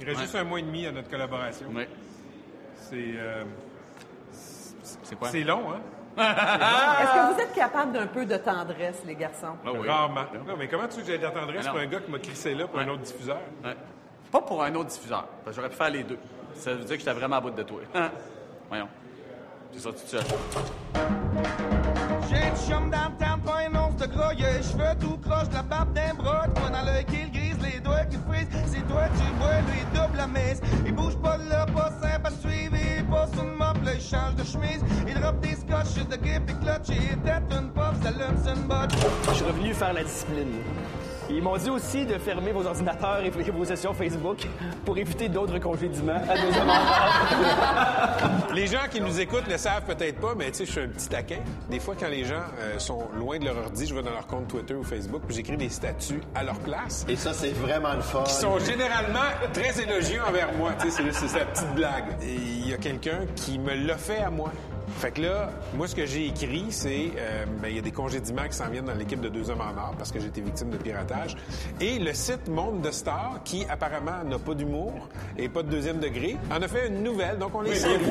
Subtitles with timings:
[0.00, 0.24] Il reste Ouais.
[0.24, 1.66] juste un mois et demi à notre collaboration.
[1.74, 1.84] Oui.
[2.74, 3.44] C'est euh,
[4.32, 5.28] C'est quoi?
[5.28, 5.80] c'est long, hein?
[6.18, 9.56] Est-ce que vous êtes capable d'un peu de tendresse, les garçons?
[9.64, 9.86] Ah oui.
[9.86, 10.24] Rarement.
[10.46, 11.72] Non, mais comment tu veux que j'ai de la tendresse non.
[11.72, 13.38] pour un gars qui m'a crissé là pour un autre diffuseur?
[13.64, 13.76] Ouais.
[14.32, 15.26] Pas pour un autre diffuseur.
[15.44, 16.18] Parce que j'aurais pu faire les deux.
[16.54, 17.80] Ça veut dire que j'étais vraiment à bout de toi.
[17.94, 18.10] Hein?
[18.68, 18.88] Voyons.
[19.72, 20.22] C'est ça tout seul.
[22.28, 25.16] J'ai une chum dans le town, pas un once de gras, y'a les cheveux tout
[25.18, 27.30] croche, de la barbe d'un bras, dans l'œil qu'il
[27.90, 31.36] doigts qui frisent, c'est toi tu vois, lui il double la mise, il bouge pas
[31.36, 35.14] là, pas simple à suivre, il passe une mop, là il change de chemise, il
[35.20, 38.10] drop des scotch, de grip et clutch, il tête une pop, ça
[38.44, 38.94] son botte.
[39.28, 40.52] Je suis revenu faire la discipline.
[41.32, 44.48] Ils m'ont dit aussi de fermer vos ordinateurs et vos sessions Facebook
[44.84, 46.70] pour éviter d'autres congédiements à deux hommes.
[48.54, 50.88] Les gens qui nous écoutent ne savent peut-être pas, mais tu sais, je suis un
[50.88, 51.38] petit taquin.
[51.70, 54.26] Des fois, quand les gens euh, sont loin de leur ordi, je vais dans leur
[54.26, 57.06] compte Twitter ou Facebook, puis j'écris des statuts à leur place.
[57.08, 58.24] Et ça, c'est vraiment le fun.
[58.24, 59.20] qui sont généralement
[59.52, 60.72] très élogieux envers moi.
[60.80, 62.04] Tu sais, c'est, c'est sa petite blague.
[62.22, 64.50] Et il y a quelqu'un qui me l'a fait à moi.
[64.98, 67.92] Fait que là, moi, ce que j'ai écrit, c'est euh, ben, il y a des
[67.92, 70.40] congédiements qui s'en viennent dans l'équipe de Deux Hommes en Or parce que j'ai été
[70.40, 71.36] victime de piratage.
[71.80, 75.98] Et le site Monde de Stars, qui apparemment n'a pas d'humour et pas de deuxième
[75.98, 77.38] degré, en a fait une nouvelle.
[77.38, 78.02] Donc, on les salue.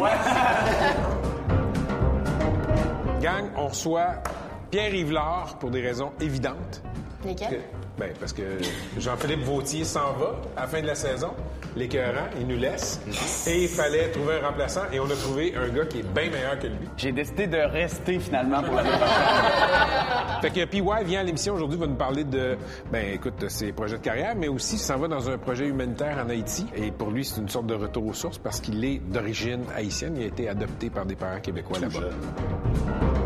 [3.22, 4.23] Gang, on reçoit
[4.72, 6.81] Pierre Yvelard pour des raisons évidentes.
[7.25, 7.63] Lesquels?
[8.00, 8.44] Ben, parce que
[8.97, 11.31] Jean-Philippe Vautier s'en va à la fin de la saison.
[11.75, 13.02] L'écœurant, il nous laisse.
[13.45, 14.83] Et il fallait trouver un remplaçant.
[14.94, 16.88] Et on a trouvé un gars qui est bien meilleur que lui.
[16.95, 18.83] J'ai décidé de rester finalement pour la
[20.41, 22.58] Fait que PY vient à l'émission aujourd'hui, va nous parler de,
[22.89, 26.23] ben écoute, de ses projets de carrière, mais aussi s'en va dans un projet humanitaire
[26.25, 26.67] en Haïti.
[26.75, 30.16] Et pour lui, c'est une sorte de retour aux sources parce qu'il est d'origine haïtienne.
[30.16, 33.19] Il a été adopté par des parents québécois là-bas.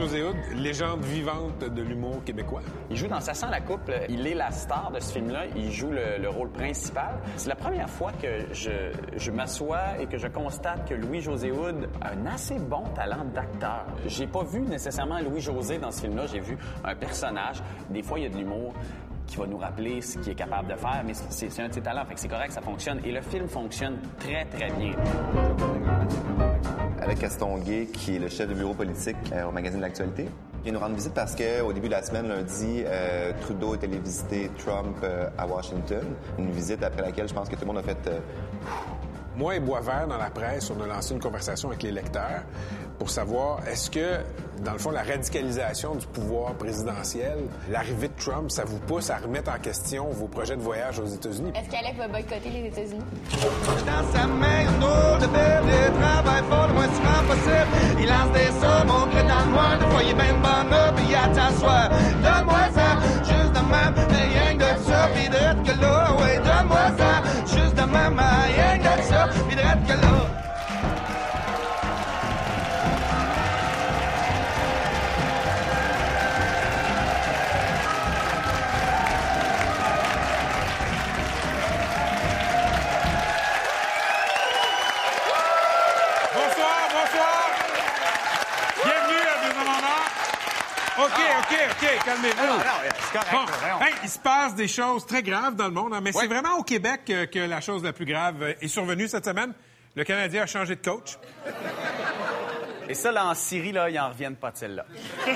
[0.00, 2.62] Louis-José Hood, légende vivante de l'humour québécois.
[2.88, 3.92] Il joue dans Ça sent la couple.
[4.08, 5.42] Il est la star de ce film-là.
[5.54, 7.18] Il joue le, le rôle principal.
[7.36, 11.86] C'est la première fois que je, je m'assois et que je constate que Louis-José Hood
[12.00, 13.84] a un assez bon talent d'acteur.
[14.06, 16.24] J'ai pas vu nécessairement Louis-José dans ce film-là.
[16.26, 17.62] J'ai vu un personnage.
[17.90, 18.72] Des fois, il y a de l'humour
[19.26, 21.82] qui va nous rappeler ce qu'il est capable de faire, mais c'est un de ses
[21.82, 22.04] talents.
[22.16, 23.00] C'est correct, ça fonctionne.
[23.04, 24.92] Et le film fonctionne très, très bien.
[27.10, 30.28] Avec qui est le chef de bureau politique euh, au magazine de l'actualité.
[30.64, 33.98] Il nous rend visite parce qu'au début de la semaine, lundi, euh, Trudeau est allé
[33.98, 36.04] visiter Trump euh, à Washington.
[36.38, 38.08] Une visite après laquelle je pense que tout le monde a fait
[39.36, 42.42] Moi et Boisvert, dans la presse, on a lancé une conversation avec les lecteurs
[42.98, 44.18] pour savoir est-ce que,
[44.62, 47.38] dans le fond, la radicalisation du pouvoir présidentiel,
[47.70, 51.06] l'arrivée de Trump, ça vous pousse à remettre en question vos projets de voyage aux
[51.06, 51.52] États-Unis?
[51.54, 53.04] Est-ce qu'Alec va boycotter les États-Unis?
[53.86, 58.00] Dans sa main, un eau de bébé, il travaille fort, le moins souvent possible.
[58.00, 59.78] Il lance des sommes, on crée dans le noir,
[69.32, 69.42] de
[69.86, 70.08] que là.
[86.34, 87.50] Bonsoir, bonsoir!
[88.84, 91.06] Bienvenue à Deux Hommes en Or.
[91.06, 92.89] OK, OK, OK, calmez-vous.
[93.12, 96.14] Correct, Bon, hey, il se passe des choses très graves dans le monde, hein, mais
[96.14, 96.22] Ouais.
[96.22, 99.24] c'est vraiment au Québec euh, que la chose la plus grave euh, est survenue cette
[99.24, 99.52] semaine.
[99.96, 101.18] Le Canadien a changé de coach.
[102.88, 104.84] Et ça, là, en Syrie, là, ils en reviennent pas de celle-là.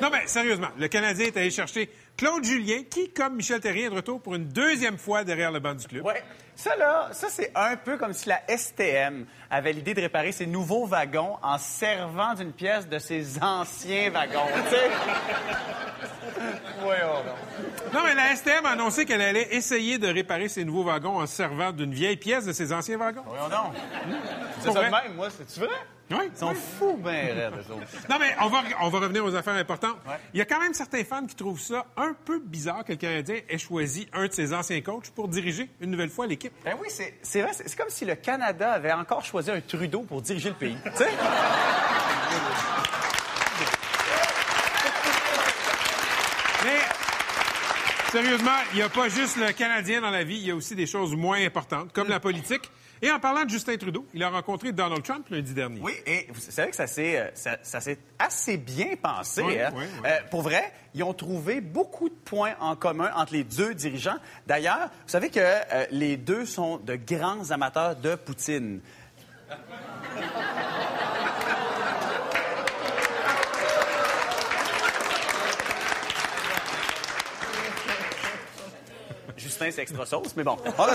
[0.00, 3.90] Non, mais sérieusement, le Canadien est allé chercher Claude Julien, qui, comme Michel Terrien, est
[3.90, 6.04] de retour pour une deuxième fois derrière le banc du club.
[6.04, 6.24] Ouais.
[6.54, 10.46] Ça, là, ça, c'est un peu comme si la STM avait l'idée de réparer ses
[10.46, 14.90] nouveaux wagons en servant d'une pièce de ses anciens wagons, tu sais.
[16.82, 17.92] Voyons donc.
[17.94, 21.26] Non, mais la STM a annoncé qu'elle allait essayer de réparer ses nouveaux wagons en
[21.26, 23.22] se servant d'une vieille pièce de ses anciens wagons.
[23.26, 23.72] Voyons donc.
[24.60, 24.90] C'est Pour ça vrai?
[24.90, 25.74] même, moi, c'est-tu vrai?
[26.12, 26.56] Oui, Ils sont oui.
[26.78, 27.86] fous, ben raides, eux autres.
[28.10, 29.96] Non, mais on va, on va revenir aux affaires importantes.
[30.06, 30.14] Ouais.
[30.34, 32.98] Il y a quand même certains fans qui trouvent ça un peu bizarre que le
[32.98, 36.52] Canadien ait choisi un de ses anciens coachs pour diriger une nouvelle fois l'équipe.
[36.64, 40.02] Ben oui, c'est c'est vrai, c'est comme si le Canada avait encore choisi un Trudeau
[40.02, 40.76] pour diriger le pays.
[40.84, 41.08] Tu sais?
[46.64, 46.78] Mais,
[48.10, 50.74] sérieusement, il n'y a pas juste le Canadien dans la vie, il y a aussi
[50.74, 52.70] des choses moins importantes, comme la politique.
[53.04, 55.80] Et en parlant de Justin Trudeau, il a rencontré Donald Trump lundi dernier.
[55.82, 59.42] Oui, et vous savez que ça s'est euh, ça, ça s'est assez bien pensé.
[59.42, 59.72] Oui, hein?
[59.74, 60.08] oui, oui.
[60.08, 64.18] Euh, pour vrai, ils ont trouvé beaucoup de points en commun entre les deux dirigeants.
[64.46, 68.80] D'ailleurs, vous savez que euh, les deux sont de grands amateurs de poutine.
[79.36, 80.56] Justin, c'est extra sauce, mais bon.
[80.78, 80.94] On va-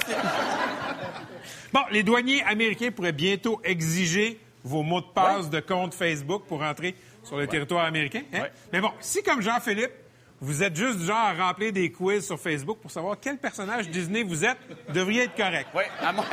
[1.73, 6.61] Bon, les douaniers américains pourraient bientôt exiger vos mots de passe de compte Facebook pour
[6.61, 8.21] entrer sur le territoire américain.
[8.33, 8.41] hein?
[8.41, 8.51] Ouais.
[8.71, 9.91] Mais bon, si comme Jean-Philippe,
[10.39, 13.89] vous êtes juste du genre à remplir des quiz sur Facebook pour savoir quel personnage
[13.89, 14.57] Disney vous êtes,
[14.87, 15.67] vous devriez être correct.
[15.75, 16.25] Oui, à moins,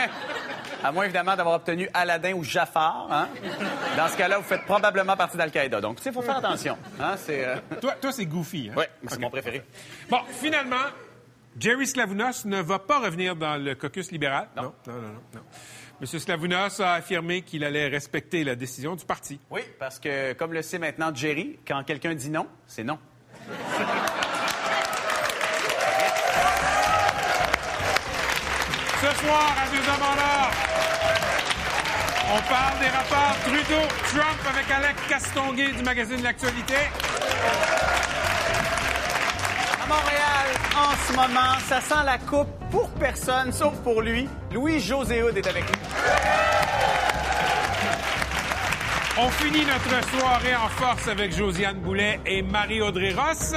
[0.83, 3.09] à moins évidemment d'avoir obtenu Aladdin ou Jafar.
[3.11, 3.29] Hein?
[3.97, 5.81] Dans ce cas-là, vous faites probablement partie d'Al-Qaïda.
[5.81, 6.77] Donc, tu sais, il faut faire attention.
[7.01, 7.15] Hein?
[7.17, 8.69] C'est, euh, Toi, toi c'est Goofy.
[8.71, 8.77] Hein?
[8.77, 9.63] ouais, c'est mon préféré.
[10.11, 10.77] Bon, finalement,
[11.59, 14.49] Jerry Slavounos ne va pas revenir dans le caucus libéral.
[14.57, 15.21] Non, non, non, non.
[15.35, 15.41] non.
[16.01, 16.07] M.
[16.07, 19.39] Slavounos a affirmé qu'il allait respecter la décision du parti.
[19.51, 22.99] Oui, parce que, comme le sait maintenant Jerry, quand quelqu'un dit non, c'est non.
[29.01, 30.51] Ce soir, à Deux hommes en or,
[32.37, 36.75] on parle des rapports Trudeau-Trump avec Alex Castonguay du magazine L'Actualité.
[39.85, 44.27] À Montréal, en ce moment, ça sent la coupe pour personne, sauf pour lui.
[44.53, 45.79] Louis-José Hood est avec nous.
[49.19, 53.53] On finit notre soirée en force avec Josiane Boulet et Marie-Audrey Ross.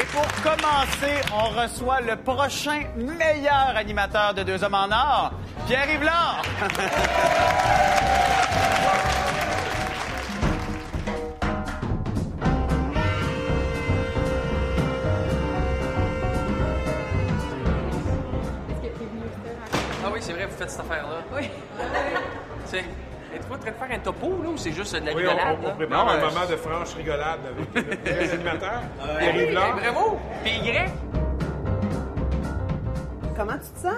[0.00, 5.30] Et pour commencer, on reçoit le prochain meilleur animateur de Deux Hommes en Or,
[5.66, 5.86] Pierre
[20.64, 21.22] faites cette affaire-là.
[21.36, 21.48] Oui.
[22.64, 22.78] Tu sais,
[23.34, 25.30] êtes-vous en train de faire un topo, là, ou c'est juste de la Oui, on,
[25.30, 25.58] rigolade?
[25.64, 27.40] on- on prépare Non, un euh, moment de franche rigolade
[27.74, 28.82] avec les animateurs.
[29.20, 29.76] Oui, Yvelard.
[29.76, 30.18] bravo!
[30.42, 30.90] Puis Y?
[33.36, 33.94] Comment tu te sens?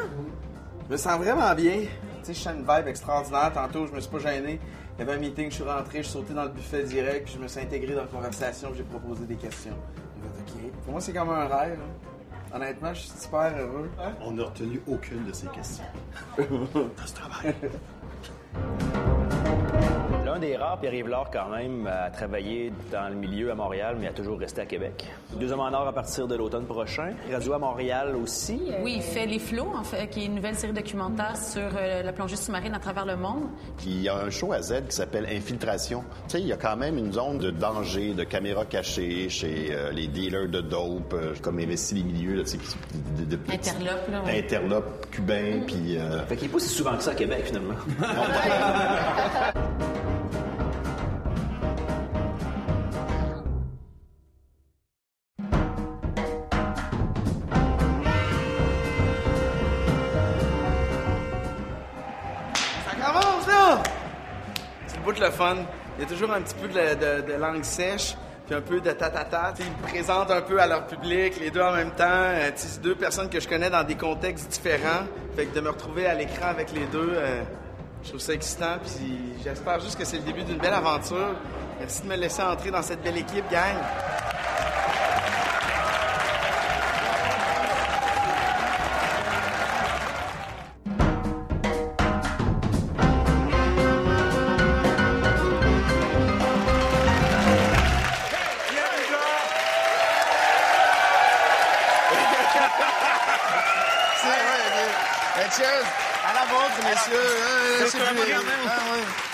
[0.89, 1.81] Je me sens vraiment bien.
[1.81, 1.89] Tu
[2.25, 3.53] sais, je sens une vibe extraordinaire.
[3.53, 4.59] Tantôt, je me suis pas gêné.
[4.99, 7.25] Il y avait un meeting, je suis rentré, je suis sauté dans le buffet direct,
[7.27, 9.75] puis je me suis intégré dans la conversation, puis j'ai proposé des questions.
[10.23, 10.73] Fait, OK.
[10.85, 11.79] Pour moi, c'est comme un rêve.
[11.83, 12.06] hein.
[12.55, 13.91] Honnêtement, je suis super heureux.
[14.21, 15.85] On n'a retenu aucune de ces questions.
[16.39, 17.55] Dans ce travail.
[20.37, 24.09] L'un des rares, Pierre Yvelard, quand même, à travailler dans le milieu à Montréal, mais
[24.09, 25.07] à toujours rester à Québec.
[25.33, 27.15] Deux hommes en or à partir de l'automne prochain.
[27.33, 28.61] Radio à Montréal aussi.
[28.83, 32.03] Oui, il fait Les Flots, en fait, qui est une nouvelle série documentaire sur euh,
[32.03, 33.45] la plongée sous-marine à travers le monde.
[33.79, 36.05] Puis il y a un show à Z qui s'appelle Infiltration.
[36.29, 39.69] Tu sais, il y a quand même une zone de danger, de caméras cachées chez
[39.71, 42.59] euh, les dealers de dope, euh, comme investi les milieux, là, tu sais,
[43.19, 44.39] de, de, de- Interlope, là, ouais.
[44.41, 45.97] Interlope cubain, puis...
[45.97, 47.75] euh, Fait qu'il n'est pas si souvent que ça à Québec, finalement.
[65.99, 68.15] Il y a toujours un petit peu de, langue sèche,
[68.47, 69.55] puis un peu de tatata.
[69.59, 72.05] Ils me présentent un peu à leur public, les deux en même temps.
[72.07, 75.05] Euh, C'est deux personnes que je connais dans des contextes différents.
[75.35, 77.43] Fait que de me retrouver à l'écran avec les deux, euh,
[78.03, 78.79] je trouve ça excitant.
[78.83, 81.35] Puis j'espère juste que c'est le début d'une belle aventure.
[81.79, 83.77] Merci de me laisser entrer dans cette belle équipe, gang.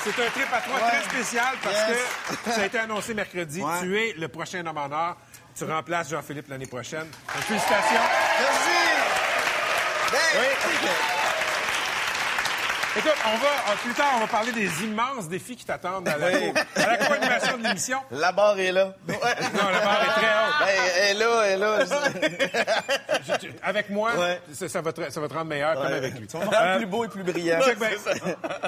[0.04, 0.80] C'est un trip à toi Ouais.
[0.90, 1.98] très spécial parce Yes.
[2.44, 3.60] que ça a été annoncé mercredi.
[3.62, 3.80] Ouais.
[3.80, 5.16] Tu es le prochain homme en or.
[5.56, 7.06] Tu remplaces Jean-Philippe l'année prochaine.
[7.10, 8.00] Donc, félicitations.
[8.40, 8.70] Merci!
[10.12, 11.21] Ben,
[12.94, 16.18] Écoute, on va, euh, plus tard, on va parler des immenses défis qui t'attendent à
[16.18, 16.52] la, Oui.
[16.76, 17.98] à la co-animation de l'émission.
[18.10, 18.94] La barre est là.
[19.08, 20.54] Non, la barre est très haute.
[20.60, 20.68] Ben,
[20.98, 21.78] elle est là, elle est là.
[23.26, 24.40] Je- tu- avec moi, Ouais.
[24.52, 26.26] ça, ça va te, ça va te rendre meilleur comme avec lui.
[26.34, 27.60] Va rendre plus beau et plus brillant.
[27.62, 27.78] Check.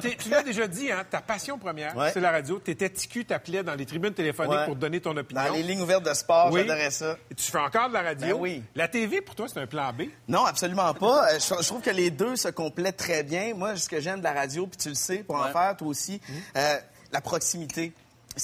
[0.00, 2.10] T'es- Tu l'as déjà dit, hein, ta passion première, Ouais.
[2.14, 2.58] c'est la radio.
[2.60, 5.44] T'étais TQ, t'appelais dans les tribunes téléphoniques pour donner ton opinion.
[5.44, 6.60] Dans les lignes ouvertes de sport, Oui.
[6.66, 7.16] j'adorais ça.
[7.30, 8.36] Et Tu fais encore de la radio?
[8.38, 8.62] Ben oui.
[8.74, 10.04] La TV, pour toi, c'est un plan B?
[10.28, 11.26] Non, absolument pas.
[11.32, 13.52] Euh, Je, je trouve que les deux se complètent très bien.
[13.54, 15.88] Moi, ce que j'aime de la radio, puis tu le sais, pour en faire, toi
[15.88, 16.20] aussi,
[16.56, 16.78] euh,
[17.12, 17.92] la proximité.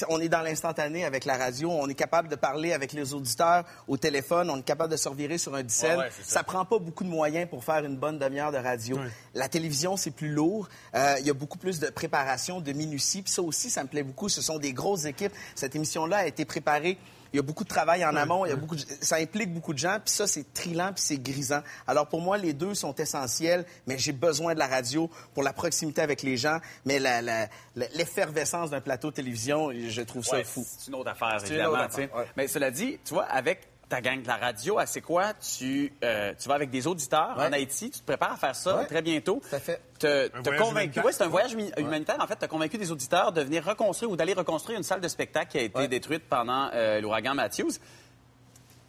[0.09, 1.69] On est dans l'instantané avec la radio.
[1.69, 4.49] On est capable de parler avec les auditeurs au téléphone.
[4.49, 5.99] On est capable de se revirer sur un dixel.
[5.99, 6.45] Ouais, ouais, c'est ça.
[6.45, 9.01] prend pas beaucoup de moyens pour faire une bonne demi-heure de radio.
[9.35, 10.69] La télévision, c'est plus lourd.
[10.95, 13.23] Euh, Il y a beaucoup plus de préparation, de minutie.
[13.23, 14.29] Puis ça aussi, ça me plaît beaucoup.
[14.29, 15.33] Ce sont des grosses équipes.
[15.57, 16.97] Cette émission-là a été préparée
[17.33, 19.53] il y a beaucoup de travail en amont, il y a beaucoup de- ça implique
[19.53, 21.63] beaucoup de gens, puis ça, c'est trilant, puis c'est grisant.
[21.87, 25.53] Alors pour moi, les deux sont essentiels, mais j'ai besoin de la radio pour la
[25.53, 30.25] proximité avec les gens, mais la- la- la- l'effervescence d'un plateau de télévision, je trouve
[30.25, 30.67] ça Ouais, fou.
[30.67, 31.73] C'est une autre affaire, C'est une évidemment.
[31.75, 32.27] autre affaire, ouais.
[32.37, 33.61] Mais cela dit, tu vois, avec
[33.91, 35.35] ta gang de la radio, ah, c'est quoi?
[35.35, 37.53] Tu, euh, tu vas avec des auditeurs en.
[37.53, 38.87] Haïti, tu te prépares à faire ça Ouais.
[38.87, 39.43] très bientôt.
[39.47, 39.83] Tout à fait.
[39.99, 40.29] Te,
[40.59, 42.17] convaincu, ouais, c'est un voyage humanitaire.
[42.21, 45.01] En fait, tu as convaincu des auditeurs de venir reconstruire ou d'aller reconstruire une salle
[45.03, 45.89] de spectacle qui a été Ouais.
[45.89, 47.73] détruite pendant euh, l'ouragan Matthews.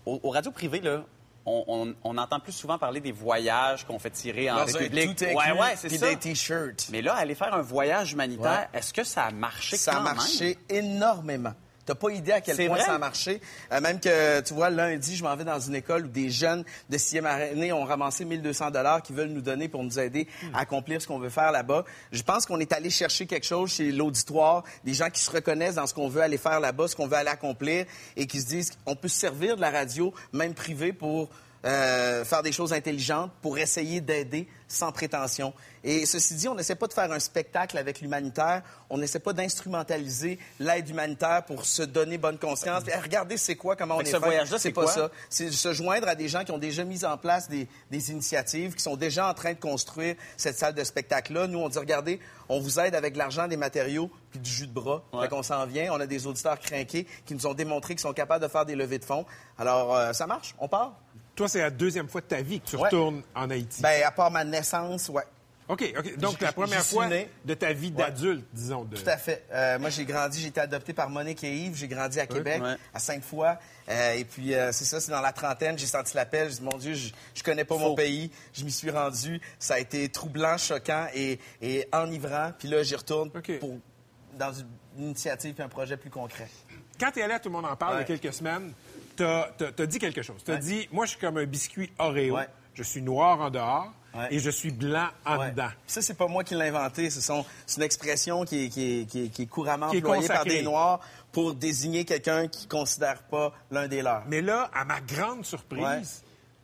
[0.06, 1.04] Au, au radio privé, là,
[1.46, 4.80] on, on- on entend plus souvent parler des voyages qu'on fait tirer en Dans un
[4.80, 5.16] République.
[5.16, 6.10] tout ouais, inclus, ouais, c'est puis ça.
[6.10, 6.90] des t-shirts.
[6.92, 10.04] Mais là, aller faire un voyage humanitaire, est-ce que ça a marché Ça a quand
[10.04, 10.16] même?
[10.16, 11.54] marché énormément.
[11.92, 12.86] T'as pas idée à quel point vrai?
[12.86, 13.42] ça a marché.
[13.74, 16.64] Euh, même que, tu vois, lundi, je m'en vais dans une école où des jeunes
[16.90, 20.60] de sixième année ont ramassé 1200 dollars qu'ils veulent nous donner pour nous aider à
[20.60, 21.84] accomplir ce qu'on veut faire là-bas.
[22.14, 25.76] Je pense qu'on est allé chercher quelque chose chez l'auditoire, des gens qui se reconnaissent
[25.76, 28.48] dans ce qu'on veut aller faire là-bas, ce qu'on veut aller accomplir et qui se
[28.48, 31.28] disent qu'on peut se servir de la radio, même privée, pour
[31.66, 35.54] euh, faire des choses intelligentes, pour essayer d'aider sans prétention.
[35.84, 39.34] Et ceci dit, on n'essaie pas de faire un spectacle avec l'humanitaire, on n'essaie pas
[39.34, 42.84] d'instrumentaliser l'aide humanitaire pour se donner bonne conscience.
[42.84, 44.92] Puis, hey, regardez, c'est quoi, comment on est ce voyage-là, c'est pas quoi?
[44.92, 45.12] ça.
[45.30, 48.76] C'est se joindre à des gens qui ont déjà mis en place des, des initiatives,
[48.76, 51.48] qui sont déjà en train de construire cette salle de spectacle-là.
[51.48, 54.68] Nous, on dit, regardez, on vous aide avec de l'argent, des matériaux, puis du jus
[54.68, 55.04] de bras.
[55.14, 55.22] Ouais.
[55.22, 55.92] Fait qu'on s'en vient.
[55.92, 58.76] On a des auditeurs craqués qui nous ont démontré qu'ils sont capables de faire des
[58.76, 59.26] levées de fonds.
[59.58, 61.00] Alors, euh, ça marche, on part.
[61.42, 62.84] Toi, c'est la deuxième fois de ta vie que tu Ouais.
[62.84, 63.82] retournes en Haïti.
[63.82, 65.24] Ben, à part ma naissance, ouais.
[65.70, 66.18] OK, OK.
[66.20, 67.32] Donc, la première fois né.
[67.46, 68.84] de ta vie d'adulte, disons.
[68.84, 68.96] De...
[68.96, 69.44] Tout à fait.
[69.52, 71.78] Euh, moi, j'ai grandi, j'ai été adopté par Monique et Yves.
[71.78, 72.76] J'ai grandi à Québec, Ouais.
[72.94, 73.58] à Sainte-Foy.
[73.90, 76.48] Euh, et puis, euh, c'est ça, c'est dans la trentaine, j'ai senti l'appel.
[76.50, 78.30] J'ai dit, mon Dieu, je, je connais pas mon pays.
[78.54, 79.42] Je m'y suis rendu.
[79.58, 82.52] Ça a été troublant, choquant et, et enivrant.
[82.60, 83.80] Puis là, j'y retourne pour,
[84.38, 86.50] dans une initiative et un projet plus concret.
[87.00, 88.74] Quand tu es allé à Tout le monde en parle il y a quelques semaines,
[89.58, 90.42] tu as, dit quelque chose.
[90.44, 90.60] Tu as Ouais.
[90.60, 92.36] dit Moi, je suis comme un biscuit Oreo.
[92.36, 92.48] Ouais.
[92.74, 94.28] Je suis noir en dehors Ouais.
[94.32, 95.52] et je suis blanc en Ouais.
[95.52, 95.70] dedans.
[95.88, 97.10] Ça, c'est pas moi qui l'ai inventé.
[97.10, 100.44] Ce C'est une expression qui est, qui est- qui est- qui est couramment employée par
[100.46, 101.00] des Noirs
[101.32, 104.24] pour désigner quelqu'un qui considère pas l'un des leurs.
[104.28, 106.02] Mais là, à ma grande surprise, Ouais.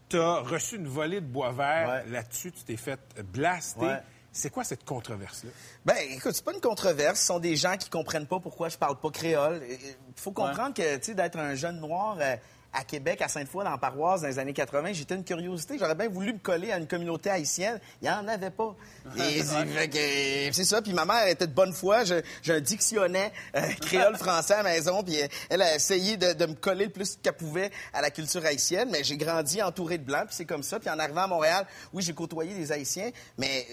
[0.10, 2.04] tu as reçu une volée de bois vert.
[2.10, 3.00] Là-dessus, tu t'es fait
[3.34, 3.98] blaster.
[4.38, 5.50] C'est quoi cette controverse-là?
[5.86, 7.20] Ben, écoute, c'est pas une controverse.
[7.20, 9.62] Ce sont des gens qui comprennent pas pourquoi je parle pas créole.
[9.68, 9.78] Il
[10.16, 12.36] faut comprendre que, tu sais, d'être un jeune noir euh,
[12.74, 15.78] à Québec, à Sainte-Foy, dans la paroisse, dans les années 80, j'étais une curiosité.
[15.80, 17.80] J'aurais bien voulu me coller à une communauté haïtienne.
[18.02, 18.76] Il y en avait pas.
[19.18, 20.82] Et c'est ça.
[20.84, 22.04] Puis ma mère était de bonne foi.
[22.04, 25.02] Je- J'ai un dictionnaire euh, créole-français à la maison.
[25.02, 28.12] Puis elle, elle a essayé de, de me coller le plus qu'elle pouvait à la
[28.12, 28.90] culture haïtienne.
[28.92, 30.28] Mais j'ai grandi entouré de blancs.
[30.28, 30.80] Puis c'est comme ça.
[30.80, 33.10] Puis en arrivant à Montréal, oui, j'ai côtoyé des Haïtiens.
[33.40, 33.66] Mais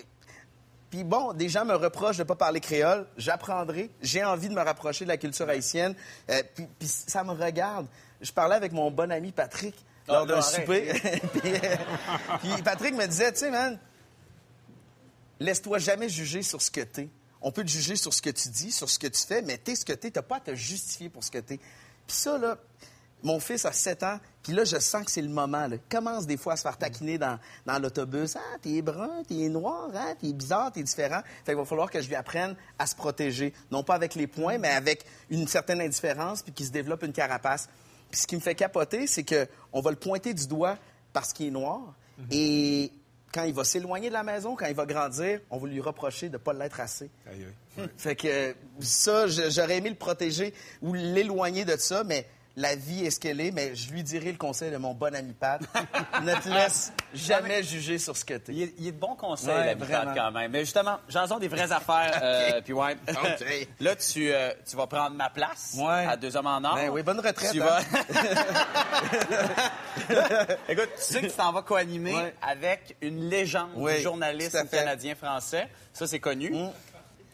[0.94, 3.08] puis bon, des gens me reprochent de ne pas parler créole.
[3.16, 3.90] J'apprendrai.
[4.00, 5.92] J'ai envie de me rapprocher de la culture haïtienne.
[6.30, 7.88] Euh, puis, puis ça me regarde.
[8.20, 9.74] Je parlais avec mon bon ami Patrick
[10.06, 10.92] lors Ah, d'un là, souper.
[11.32, 11.76] puis, euh,
[12.38, 13.76] puis Patrick me disait, tu sais, man,
[15.40, 17.08] laisse-toi jamais juger sur ce que t'es.
[17.40, 19.58] On peut te juger sur ce que tu dis, sur ce que tu fais, mais
[19.58, 20.12] t'es ce que t'es.
[20.12, 21.56] T'as pas à te justifier pour ce que t'es.
[22.06, 22.56] Puis ça, là,
[23.24, 25.66] mon fils a 7 ans, puis là, je sens que c'est le moment.
[25.66, 25.76] Là.
[25.76, 28.36] Il commence des fois à se faire taquiner dans, dans l'autobus.
[28.36, 31.22] Ah, t'es brun, t'es noir, hein, t'es bizarre, t'es différent.
[31.44, 33.54] Fait qu'il va falloir que je lui apprenne à se protéger.
[33.70, 37.14] Non pas avec les poings, mais avec une certaine indifférence, puis qu'il se développe une
[37.14, 37.68] carapace.
[38.10, 40.76] Puis ce qui me fait capoter, c'est que on va le pointer du doigt
[41.12, 41.94] parce qu'il est noir.
[42.30, 42.92] Et
[43.32, 46.28] quand il va s'éloigner de la maison, quand il va grandir, on va lui reprocher
[46.28, 47.10] de ne pas l'être assez.
[47.26, 47.46] Aïe,
[47.78, 47.88] aïe.
[47.96, 53.10] Fait que ça, j'aurais aimé le protéger ou l'éloigner de ça, mais la vie est
[53.10, 53.50] ce qu'elle est.
[53.50, 55.60] Mais je lui dirai le conseil de mon bon ami Pat.
[56.22, 58.64] ne te laisse jamais juger sur ce que tu Il es.
[58.66, 60.14] est, il est de bons conseils, Ouais, la Pat, vraiment.
[60.14, 60.50] quand même.
[60.52, 62.18] Mais justement, jason des vraies affaires.
[62.22, 62.96] euh, puis ouais.
[63.08, 63.68] OK.
[63.80, 66.06] Là, tu, euh, tu vas prendre ma place Ouais.
[66.06, 66.74] à Deux Hommes en Or.
[66.76, 67.66] Ben oui, bonne retraite, Tu hein.
[67.66, 67.80] vas...
[70.68, 72.34] Écoute, tu sais que tu t'en vas co-animer Ouais.
[72.42, 74.76] avec une légende Oui, du journalisme tout à fait.
[74.76, 74.80] Mm.
[74.84, 75.68] canadien-français.
[75.92, 76.54] Ça, c'est connu.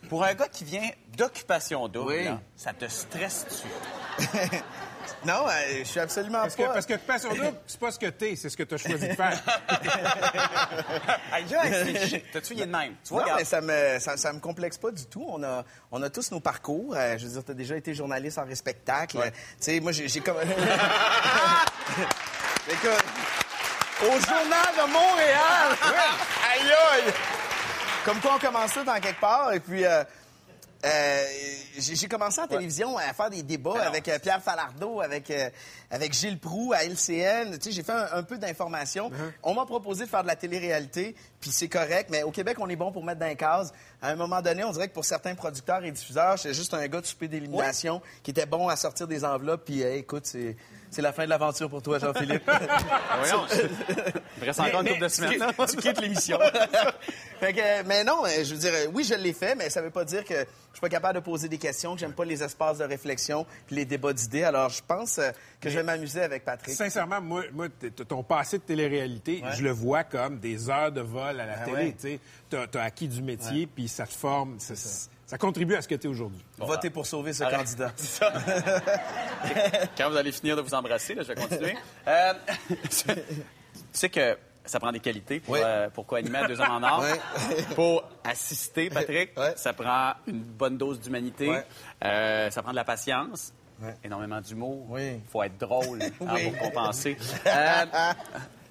[0.09, 2.25] Pour un gars qui vient d'Occupation Double, Oui.
[2.25, 3.69] là, ça te stresse-tu?
[5.25, 5.50] Non, euh,
[5.81, 6.73] je suis absolument Parce que, pas.
[6.73, 9.14] parce que Passion Double, c'est pas ce que t'es, c'est ce que t'as choisi de
[9.14, 9.38] faire.
[11.33, 12.31] Aïe, aïe, c'est chic.
[12.33, 12.95] T'as-tu de même?
[13.05, 15.25] Tu vois, non, mais ça me, ça, ça me complexe pas du tout.
[15.29, 16.95] On a, on a tous nos parcours.
[16.97, 19.19] Euh, je veux dire, tu as déjà été journaliste en spectacle.
[19.19, 20.37] Euh, Tu sais, moi, j'ai comme...
[22.69, 23.05] Écoute,
[24.02, 25.76] au Journal de Montréal!
[26.52, 27.12] Aïe, aïe!
[28.05, 29.52] Comme quoi, on commence tout en quelque part.
[29.52, 30.02] Et puis, euh,
[30.85, 31.25] euh,
[31.79, 35.51] j'ai commencé en télévision à faire des débats avec euh, Pierre Falardeau, avec, euh,
[35.91, 37.59] avec Gilles Proux à LCN.
[37.59, 39.11] Tu sais, j'ai fait un, un peu d'information.
[39.43, 42.69] On m'a proposé de faire de la télé-réalité, puis c'est correct, mais au Québec, on
[42.69, 43.73] est bon pour mettre dans les cases.
[44.01, 46.87] À un moment donné, on dirait que pour certains producteurs et diffuseurs, j'étais juste un
[46.89, 50.57] gars de souper d'élimination qui était bon à sortir des enveloppes, puis hey, écoute, c'est...
[50.91, 52.43] C'est la fin de l'aventure pour toi, Jean-Philippe.
[53.19, 53.47] voyons.
[54.39, 55.41] Il reste encore une couple de semaines.
[55.59, 56.39] Tu, tu quittes l'émission.
[57.41, 59.81] Fait que, mais non, euh, je veux dire, euh, oui, je l'ai fait, mais ça
[59.81, 62.25] veut pas dire que je suis pas capable de poser des questions, que j'aime pas
[62.25, 64.43] les espaces de réflexion puis les débats d'idées.
[64.45, 65.31] Alors, je pense euh,
[65.61, 66.75] que je vais m'amuser avec Patrick.
[66.75, 67.45] Sincèrement, moi,
[68.09, 71.65] ton passé de télé-réalité, je le vois comme des heures de vol à la Ah
[71.65, 71.95] télé.
[72.03, 72.21] ouais.
[72.51, 74.59] Tu as, acquis du métier, puis ça te forme.
[74.59, 74.75] Ça,
[75.31, 76.45] ça contribue à ce que tu es aujourd'hui.
[76.59, 77.59] Votez pour sauver ce Arrête.
[77.59, 77.93] candidat.
[79.97, 81.77] Quand vous allez finir de vous embrasser, là, je vais continuer.
[82.09, 82.33] Euh,
[82.91, 83.15] tu
[83.93, 85.61] sais que ça prend des qualités pour, Oui.
[85.63, 87.05] euh, pour co-animer à Deux Hommes en Or.
[87.77, 91.61] Pour assister, Patrick, ça prend une bonne dose d'humanité.
[92.05, 93.53] Euh, ça prend de la patience.
[94.03, 94.85] Énormément d'humour.
[94.91, 95.13] Oui.
[95.25, 96.51] Il faut être drôle hein, Oui.
[96.51, 97.17] pour compenser.
[97.47, 97.85] Euh,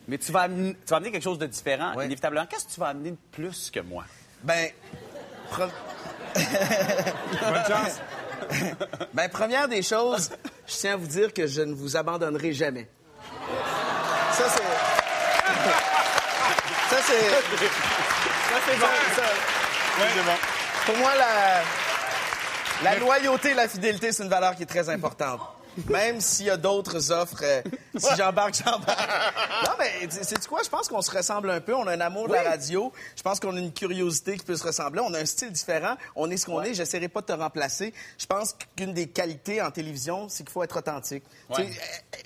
[0.10, 2.04] mais tu vas, amener, tu vas amener quelque chose de différent, Oui.
[2.06, 2.46] inévitablement.
[2.48, 4.04] Qu'est-ce que tu vas amener de plus que moi?
[4.44, 4.70] Ben,
[6.36, 8.00] Bonne chance.
[9.13, 10.31] ben, première des choses,
[10.67, 12.89] je tiens à vous dire que je ne vous abandonnerai jamais.
[14.33, 14.63] Ça, c'est.
[16.89, 17.29] Ça, c'est.
[17.29, 18.88] Ça, c'est bon.
[19.15, 19.24] ça.
[20.86, 25.41] Pour moi, la, la loyauté et la fidélité, c'est une valeur qui est très importante.
[25.89, 27.62] Même s'il y a d'autres offres, euh,
[27.95, 29.00] si j'embarque, j'embarque.
[29.65, 30.62] Non, mais c'est quoi?
[30.63, 31.75] Je pense qu'on se ressemble un peu.
[31.75, 32.91] On a un amour de la radio.
[33.15, 35.01] Je pense qu'on a une curiosité qui peut se ressembler.
[35.01, 35.95] On a un style différent.
[36.15, 36.74] On est ce qu'on est.
[36.74, 37.93] J'essaierai pas de te remplacer.
[38.17, 41.24] Je pense qu'une des qualités en télévision, c'est qu'il faut être authentique.
[41.53, 41.69] Tu sais,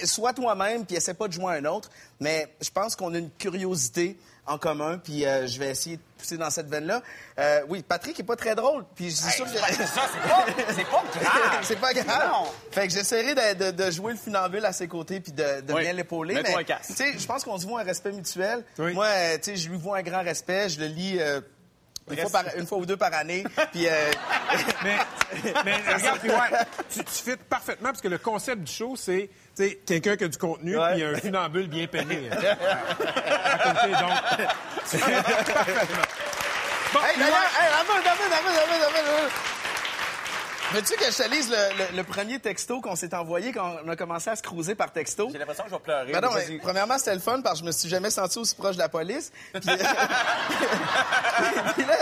[0.01, 1.89] euh, Sois toi-même, puis essaie pas de jouer un autre.
[2.19, 6.01] Mais je pense qu'on a une curiosité en commun, puis euh, je vais essayer de
[6.17, 7.01] pousser dans cette veine-là.
[7.39, 9.51] Euh, oui, Patrick est pas très drôle, puis je suis sûr que...
[9.57, 10.45] Ça, c'est pas,
[10.75, 11.59] c'est pas grave.
[11.63, 12.29] C'est pas grave.
[12.31, 12.45] Non.
[12.71, 15.73] Fait que j'essaierai de, de- de jouer le funambule à ses côtés puis de, de
[15.73, 15.81] Oui.
[15.83, 16.35] bien l'épauler.
[16.35, 18.65] Mais tu sais, je pense qu'on se voit un respect mutuel.
[18.79, 18.93] Oui.
[18.93, 20.67] Moi, euh, tu sais, je lui vois un grand respect.
[20.69, 21.39] Je le lis euh,
[22.11, 23.43] une, fois par- une fois ou deux par année.
[23.71, 24.11] Puis euh,
[24.83, 24.97] Mais,
[25.65, 26.37] mais regarde, puis ouais,
[26.91, 29.29] tu, tu fites parfaitement parce que le concept du show, c'est
[29.85, 30.93] quelqu'un qui a du contenu Ouais.
[30.93, 32.29] puis un funambule bien peiné.
[32.29, 32.39] donc,
[35.53, 36.03] parfaitement.
[36.93, 39.31] Bon, hey, puis d'ailleurs, ouais, hey, David, David, David, David, David, David.
[40.71, 43.89] Veux-tu que je te lise le, le- le premier texto qu'on s'est envoyé quand on
[43.89, 45.29] a commencé à se cruiser par texto?
[45.31, 46.11] J'ai l'impression que je vais pleurer.
[46.11, 46.57] Ben non, mais mais vas-y.
[46.59, 48.89] premièrement, c'était le fun parce que je me suis jamais senti aussi proche de la
[48.89, 49.31] police.
[49.53, 49.77] Puis, Puis
[51.85, 51.97] là,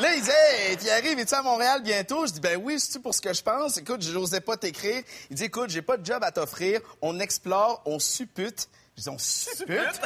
[0.00, 0.32] là, il disait,
[0.70, 2.26] hey, Pierre, es-tu à Montréal bientôt?
[2.26, 3.76] Je dis, ben oui, c'est-tu pour ce que je pense?
[3.76, 5.02] Écoute, j'osais pas t'écrire.
[5.30, 6.80] Il dit, écoute, j'ai pas de job à t'offrir.
[7.02, 8.68] On explore, on suppute.
[8.96, 9.78] Je dis, on suppute?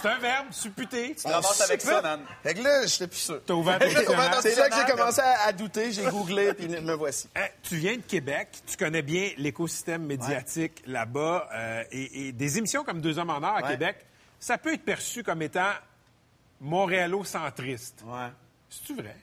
[0.00, 1.14] c'est un verbe, supputer.
[1.14, 2.20] Tu ramasses avec ça, man.
[2.42, 3.40] Fait que là, j'étais plus sûr.
[3.44, 4.40] T'as ouvert ton.
[4.40, 5.92] C'est là que j'ai commencé à, à douter.
[5.92, 7.28] J'ai googlé, puis me voici.
[7.36, 12.58] Hein, tu viens de Québec, tu connais bien l'écosystème médiatique là-bas, euh, et, et des
[12.58, 13.70] émissions comme Deux hommes en or à Ouais.
[13.70, 14.06] Québec,
[14.40, 15.72] ça peut être perçu comme étant
[16.60, 18.02] montréalo-centriste.
[18.06, 18.28] Ouais.
[18.68, 19.16] C'est-tu vrai?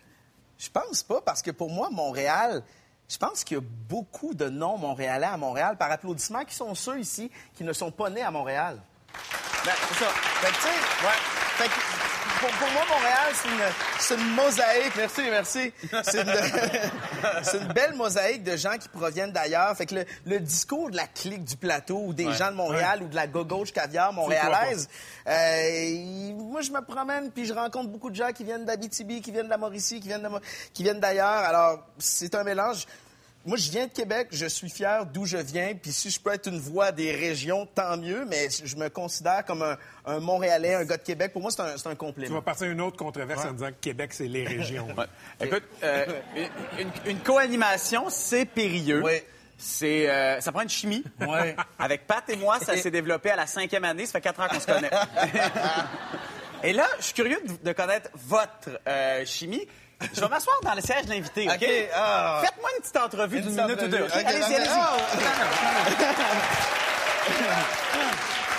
[0.58, 2.64] Je pense pas, parce que pour moi, Montréal,
[3.10, 7.00] je pense qu'il y a beaucoup de non-montréalais à Montréal, par applaudissement, qui sont ceux
[7.00, 8.82] ici qui ne sont pas nés à Montréal.
[9.66, 10.10] Ben, c'est ça.
[10.12, 10.70] Fait que, tu sais,
[11.58, 11.74] fait que,
[12.40, 13.64] pour, pour moi, Montréal, c'est une,
[13.98, 14.94] c'est une mosaïque.
[14.98, 15.74] Merci, merci.
[16.04, 16.34] C'est une,
[17.44, 19.76] c'est une belle mosaïque de gens qui proviennent d'ailleurs.
[19.76, 23.02] Fait que le, le discours de la clique du plateau ou des gens de Montréal
[23.04, 24.88] ou de la gauche caviar montréalaise,
[25.28, 29.32] euh, moi, je me promène puis je rencontre beaucoup de gens qui viennent d'Abitibi, qui
[29.32, 30.40] viennent de la Mauricie, qui viennent de Mo-
[30.74, 31.26] qui viennent d'ailleurs.
[31.26, 32.86] Alors, c'est un mélange.
[33.46, 36.34] Moi, je viens de Québec, je suis fier d'où je viens, puis si je peux
[36.34, 40.74] être une voix des régions, tant mieux, mais je me considère comme un, un Montréalais,
[40.74, 41.32] un gars de Québec.
[41.32, 42.36] Pour moi, c'est un, un Tu complément.
[42.36, 44.88] vas partir à une autre controverse en disant que Québec, c'est les régions.
[44.98, 45.06] Ouais.
[45.48, 46.06] Écoute, euh,
[46.78, 49.04] une, une- une co-animation, c'est périlleux.
[49.04, 49.22] Oui.
[49.58, 51.04] C'est, euh, ça prend une chimie.
[51.22, 51.56] Ouais.
[51.80, 54.06] Avec Pat et moi, ça s'est développé à la cinquième année.
[54.06, 54.90] Ça fait quatre ans qu'on se connaît.
[56.64, 59.68] et là, je suis curieux de, de connaître votre euh, chimie.
[60.14, 61.66] Je vais m'asseoir dans le siège de l'invité, OK?
[61.96, 62.42] Ah.
[62.44, 64.08] Faites-moi une petite entrevue d'une minute ou deux.
[64.14, 64.68] Allez-y, allez-y.
[64.70, 64.98] ah.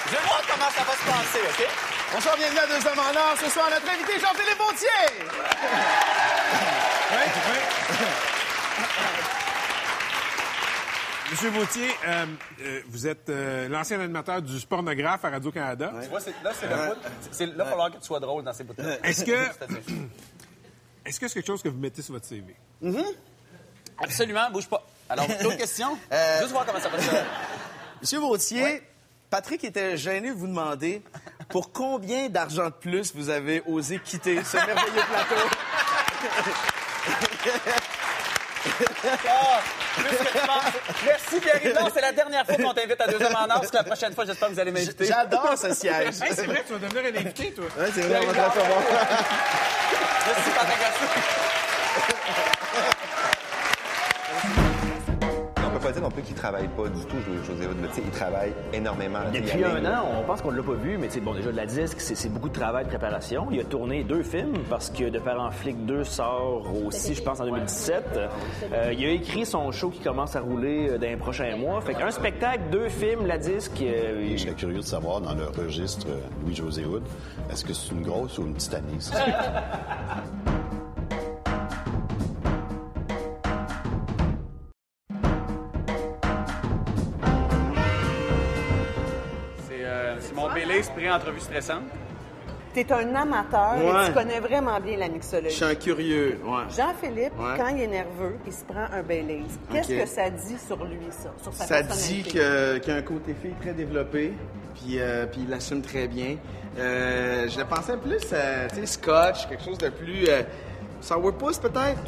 [0.06, 1.68] Je vais voir comment ça va se passer, OK?
[2.14, 3.36] Bonsoir, bienvenue à Deux Hommes en Or.
[3.42, 4.88] Ce soir, notre invité, Jean-Philippe Vautier.
[11.30, 12.24] Monsieur Vautier, euh,
[12.62, 15.92] euh, vous êtes euh, l'ancien animateur du Spornographe à Radio-Canada.
[16.00, 17.00] Tu vois, là, c'est le bout.
[17.32, 18.98] C'est, là, il va falloir que tu sois drôle dans ces bouts-là.
[19.02, 19.36] Est-ce que
[21.06, 22.54] est-ce que c'est quelque chose que vous mettez sur votre CV?
[23.98, 24.84] Absolument, bouge pas.
[25.08, 25.96] Alors, d'autres questions?
[26.12, 27.10] Euh, Juste voir comment ça va se.
[28.02, 28.82] Monsieur Vautier,
[29.30, 31.02] Patrick était gêné de vous demander
[31.48, 34.76] pour combien d'argent de plus vous avez osé quitter ce merveilleux
[35.08, 35.56] plateau?
[39.28, 39.60] Ah,
[39.96, 40.64] plus que tu penses.
[41.04, 43.70] Merci, Pierre Non, c'est la dernière fois qu'on t'invite à deux hommes en or, parce
[43.70, 45.04] que la prochaine fois, j'espère que vous allez m'inviter.
[45.06, 46.20] J'adore ce siège.
[46.20, 47.64] Hey, c'est vrai, tu vas devenir un invité, toi.
[47.78, 48.82] Ouais, c'est vrai, on va te la faire voir.
[50.26, 52.55] Merci, Patrick
[55.96, 57.90] Dire non plus qu'il travaille pas du tout, José Hood.
[57.90, 59.20] sais, Il travaille énormément.
[59.32, 61.64] Depuis un an, on pense qu'on ne l'a pas vu, mais bon, déjà de la
[61.64, 63.48] disque, c'est beaucoup de travail de préparation.
[63.50, 67.22] Il a tourné deux films parce que De Père en flic 2 sort aussi, je
[67.22, 68.04] pense, en 2017.
[68.72, 71.80] Euh, il a écrit son show qui commence à rouler euh, dans les prochains mois.
[71.80, 73.80] Fait qu'un spectacle, deux films, la disque.
[73.80, 76.06] euh, je serais curieux de savoir, dans le registre
[76.44, 77.04] Louis-José Hood,
[77.50, 78.98] est-ce que c'est une grosse ou une petite année,
[90.26, 90.32] ça?
[90.34, 91.82] C'est euh, c'est mon Bélix pré-entrevue stressante.
[92.74, 94.04] T'es un amateur Ouais.
[94.04, 95.54] et tu connais vraiment bien la Je mixologie.
[95.56, 96.64] suis un curieux, ouais.
[96.76, 97.54] Jean-Philippe, Ouais.
[97.56, 99.44] quand il est nerveux, il se prend un Baileys.
[99.72, 101.30] Qu'est-ce que ça dit sur lui, ça?
[101.42, 104.34] Sur sa Ça dit qu'il y a un côté fille très développé,
[104.74, 106.36] puis, euh, puis il l'assume très bien.
[106.78, 110.28] Euh, je le pensais plus, euh, tu sais, scotch, quelque chose de plus...
[110.28, 110.42] Euh,
[111.00, 112.02] sourpuss, peut-être?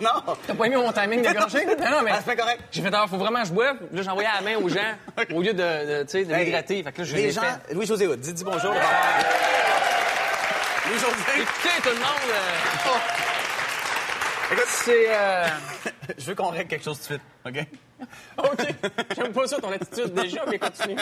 [0.26, 0.38] Or.
[0.46, 1.64] T'as pas aimé mon timing de gorgée?
[1.66, 2.10] Non, non, mais.
[2.14, 2.60] Ah, c'est correct.
[2.70, 3.76] J'ai fait, ah, faut vraiment que je boive.
[3.92, 4.94] Là, à la main aux gens,
[5.34, 5.58] au lieu de,
[5.98, 6.82] de, tu sais, de m'hydrater.
[6.82, 7.42] Fait que là, je Les gens.
[7.72, 8.72] Louis-José dis, dis bonjour.
[10.86, 11.14] Louis-José.
[11.36, 12.30] Écoutez, tout le monde.
[12.30, 12.96] euh,
[14.52, 15.06] Écoute, c'est.
[15.08, 15.46] euh,
[16.18, 17.66] Je veux qu'on règle quelque chose tout de suite, OK?
[18.38, 18.74] OK.
[19.16, 20.96] J'aime pas ça, ton attitude déjà, mais continue.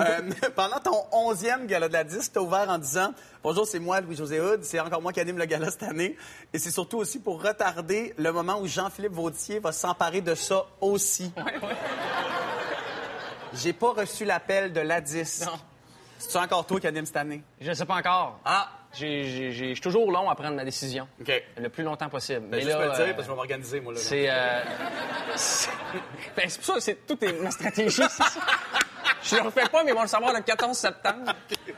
[0.00, 4.00] Euh, pendant ton onzième gala de la disque, t'as ouvert en disant Bonjour, c'est moi,
[4.00, 4.64] Louis-José Hood.
[4.64, 6.16] C'est encore moi qui anime le gala cette année.
[6.52, 10.64] Et c'est surtout aussi pour retarder le moment où Jean-Philippe Vautier va s'emparer de ça
[10.80, 11.32] aussi.
[13.54, 15.44] J'ai pas reçu l'appel de l'ADIS.
[15.44, 15.58] Non.
[16.18, 17.42] C'est encore toi qui anime cette année?
[17.60, 18.38] Je ne sais pas encore.
[18.44, 18.81] Ah!
[18.94, 21.08] J'ai- j'ai- j'ai- Je suis toujours long à prendre ma décision.
[21.20, 21.42] OK.
[21.56, 22.40] Le plus longtemps possible.
[22.48, 23.92] Ben, Mais là, me le dire, euh, parce que je vais m'organiser, moi.
[23.94, 24.28] Là, C'est.
[24.28, 24.60] euh,
[25.36, 25.70] c'est
[26.36, 28.02] ben, c'est pour ça que c'est tout est ma stratégie.
[29.24, 31.32] Je le refais pas, mais ils vont le savoir le 14 septembre.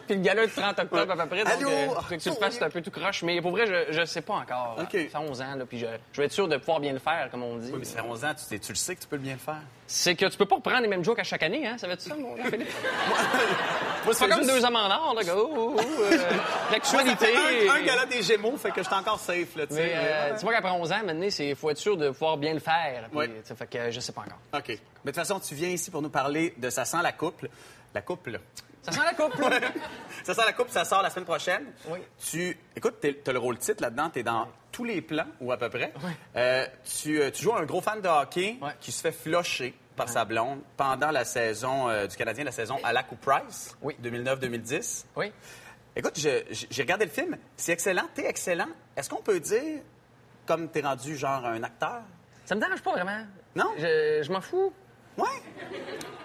[0.07, 1.45] Puis le gala le 30 octobre à peu près.
[1.45, 1.71] Donc, Allô?
[1.71, 3.23] euh, que tu le fasses, c'est un peu tout croche.
[3.23, 4.77] Mais pour vrai, je, je sais pas encore.
[4.79, 6.99] Ça fait 11 ans, là, puis je, je vais être sûr de pouvoir bien le
[6.99, 7.71] faire, comme on dit.
[7.73, 9.39] Oui, mais ça fait 11 ans, tu, tu le sais que tu peux bien le
[9.39, 9.61] faire.
[9.87, 11.77] C'est que tu peux pas reprendre les mêmes jokes à chaque année, hein?
[11.77, 12.69] Ça va être ça, mon Philippe?
[14.05, 15.23] Moi, C'est pas comme deux hommes en or, là.
[15.25, 15.35] gars.
[15.37, 16.19] Oh, oh, oh, euh,
[16.73, 17.27] L'actualité.
[17.69, 19.83] Un, un gala des Gémeaux fait que je suis encore safe, là, tu sais.
[19.85, 22.55] Mais euh, tu vois qu'après 11 ans, maintenant, il faut être sûr de pouvoir bien
[22.55, 23.05] le faire.
[23.11, 23.29] Puis, Ouais.
[23.29, 24.39] tu sais, Fait que je sais pas encore.
[24.55, 24.69] OK.
[24.69, 24.77] Mais
[25.13, 27.49] de toute façon, tu viens ici pour nous parler de Ça sent la couple.
[27.94, 28.40] La couple.
[28.83, 29.35] Ça sent la coupe.
[30.25, 31.66] Ça sent la couple, ça sort la semaine prochaine.
[31.88, 31.99] Oui.
[32.18, 35.57] Tu, écoute, t'es- t'as le rôle titre là-dedans, t'es dans tous les plans, ou à
[35.59, 35.92] peu près.
[36.37, 40.09] Euh, tu, euh, tu joues un gros fan de hockey qui se fait flusher par
[40.09, 43.97] sa blonde pendant la saison euh, du Canadien, la saison à la Coupe Price, Oui.
[44.03, 45.05] 2009-2010.
[45.16, 45.33] Oui.
[45.97, 46.44] Écoute, j'ai
[46.83, 48.68] regardé le film, c'est excellent, t'es excellent.
[48.97, 49.81] Est-ce qu'on peut dire,
[50.47, 52.03] comme t'es rendu genre un acteur?
[52.47, 53.25] Ça me dérange pas vraiment.
[53.55, 53.70] Non?
[53.79, 54.73] Je, je m'en fous.
[55.16, 55.27] Ouais.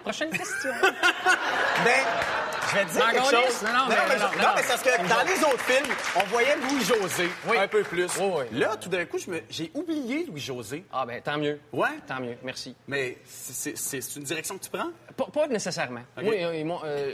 [0.04, 0.71] Prochaine question.
[1.86, 2.04] Ben,
[2.71, 3.63] je vais te dire quelque chose.
[3.63, 4.49] Non, non, mais- non, non, non, non.
[4.56, 7.58] mais c'est parce que dans les autres films, on voyait Louis-José Oui.
[7.58, 8.10] un peu plus.
[8.19, 8.43] Oui.
[8.52, 9.17] Là, tout d'un coup,
[9.49, 10.84] j'ai oublié Louis-José.
[10.91, 11.58] Ah, ben, tant mieux.
[11.71, 11.88] Ouais.
[12.06, 12.36] Tant mieux.
[12.43, 12.75] Merci.
[12.88, 14.89] Mais c'est- une direction que tu prends?
[15.15, 16.02] Pas, pas nécessairement.
[16.17, 16.23] OK.
[16.65, 17.13] Moi, euh, euh,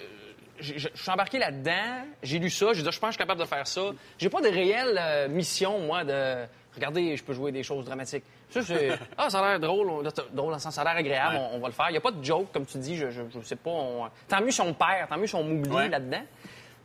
[0.60, 3.42] je suis embarqué là-dedans, j'ai lu ça, j'ai dit, je pense que je suis capable
[3.42, 3.82] de faire ça.
[4.18, 8.24] J'ai pas de réelle euh, mission, moi, de regardez, je peux jouer des choses dramatiques.
[8.50, 10.96] Ça, c'est, ah, ça a l'air drôle, on- drôle dans le sens, ça a l'air
[10.98, 11.88] agréable, on, on va le faire.
[11.90, 13.70] Il n'y a pas de joke, comme tu dis, je, je, je sais pas.
[13.72, 15.90] on- tant mieux si on perd, tant mieux si on m'oublie Ouais.
[15.90, 16.24] là-dedans.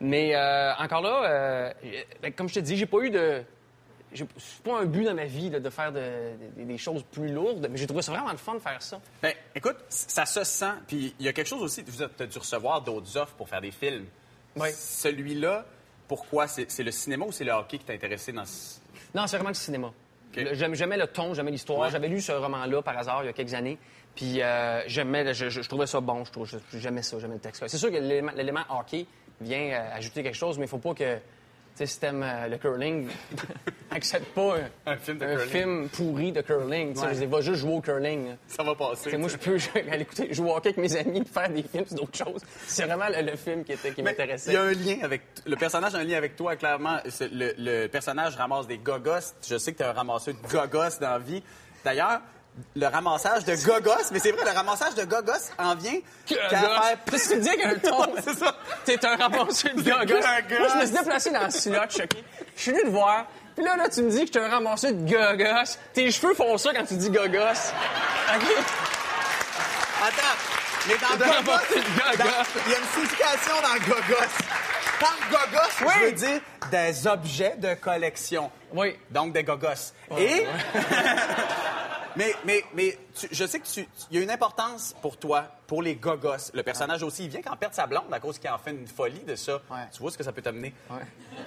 [0.01, 1.73] Mais euh, encore là, euh,
[2.23, 3.43] ben, comme je te dis, j'ai pas eu de.
[4.15, 7.03] j'ai- C'est pas un but dans ma vie là, de faire de- de- des choses
[7.13, 8.99] plus lourdes, mais j'ai trouvé ça vraiment le fun de faire ça.
[9.23, 10.73] Ben, écoute, ça se sent.
[10.89, 13.61] Puis il y a quelque chose aussi, tu as dû recevoir d'autres offres pour faire
[13.61, 14.07] des films.
[14.57, 14.69] Oui.
[14.73, 15.67] Celui-là,
[16.09, 16.49] pourquoi?
[16.49, 18.79] C'est c'est le cinéma ou c'est le hockey qui t'a intéressé dans ce...
[19.15, 19.93] Non, c'est vraiment le cinéma.
[20.35, 21.81] J'aime j'aimais le ton, j'aimais l'histoire.
[21.81, 21.91] Ouais.
[21.91, 23.79] J'avais lu ce roman-là par hasard il y a quelques années.
[24.15, 26.25] Puis euh, j'aimais, je, je- je trouvais ça bon.
[26.25, 27.67] Je trouvais, j'aimais ça, j'aimais le texte.
[27.67, 29.07] C'est sûr que l'élément, hockey
[29.41, 31.19] vient euh, ajouter quelque chose, mais il faut pas que,
[31.87, 33.09] si t'aimes euh, le curling,
[33.91, 35.49] accepte pas un, Un film de un curling.
[35.51, 36.93] film pourri de curling.
[36.95, 37.15] Tu sais, Ouais.
[37.15, 38.29] je dire, va juste jouer au curling.
[38.29, 38.35] là.
[38.47, 39.05] Ça va passer.
[39.05, 39.57] Tu sais, moi, je peux
[39.91, 42.43] aller écouter, jouer au hockey avec mes amis, faire des films, c'est d'autres choses.
[42.67, 44.51] C'est vraiment le, le film qui, était, qui Mais m'intéressait.
[44.51, 45.23] Il y a un lien avec.
[45.47, 46.99] Le personnage a un lien avec toi, clairement.
[47.21, 49.35] Le, le personnage ramasse des gogos.
[49.49, 51.43] Je sais que tu es un ramasseur de gogos dans la vie.
[51.85, 52.21] D'ailleurs,
[52.77, 56.97] le ramassage de gogos, mais c'est vrai, le ramassage de gogos en vient qu'à faire.
[57.11, 58.07] Qu'est-ce que tu dis avec un ton?
[58.25, 58.57] c'est ça.
[58.85, 60.21] T'es un ramasseur de gogos.
[60.59, 62.17] Moi, je me suis déplacé dans le slot, OK?
[62.57, 63.27] Je suis venu te voir.
[63.57, 65.77] Puis là, là, tu me dis que suis un ramasseur de gogos.
[65.93, 67.39] Tes cheveux font ça quand tu dis gogos.
[67.39, 68.57] OK?
[70.03, 70.37] Attends,
[70.89, 74.31] mais dans gogos, il y a une signification dans gogos.
[74.99, 75.93] Par gogos, Oui.
[75.99, 78.51] je veux dire des objets de collection.
[78.73, 78.97] Oui.
[79.11, 79.93] Donc des gogos.
[80.19, 80.47] Et...
[82.21, 85.45] mais mais, mais tu- je sais que tu, il y a une importance pour toi,
[85.67, 86.51] pour les gogos.
[86.55, 88.87] Le personnage aussi, il vient qu'en perdre sa blonde à cause qu'il en fait une
[88.87, 89.55] folie de ça.
[89.71, 89.87] Ouais.
[89.93, 90.75] Tu vois ce que ça peut t'amener?
[90.91, 91.03] Ouais.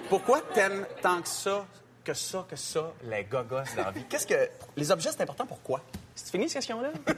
[0.08, 1.64] Pourquoi t'aimes tant que ça,
[2.04, 4.04] que ça, que ça, les gogos dans la vie?
[4.08, 4.48] Qu'est-ce que...
[4.76, 5.80] Les objets, c'est important pourquoi?
[6.16, 6.90] C'est fini, cette question-là?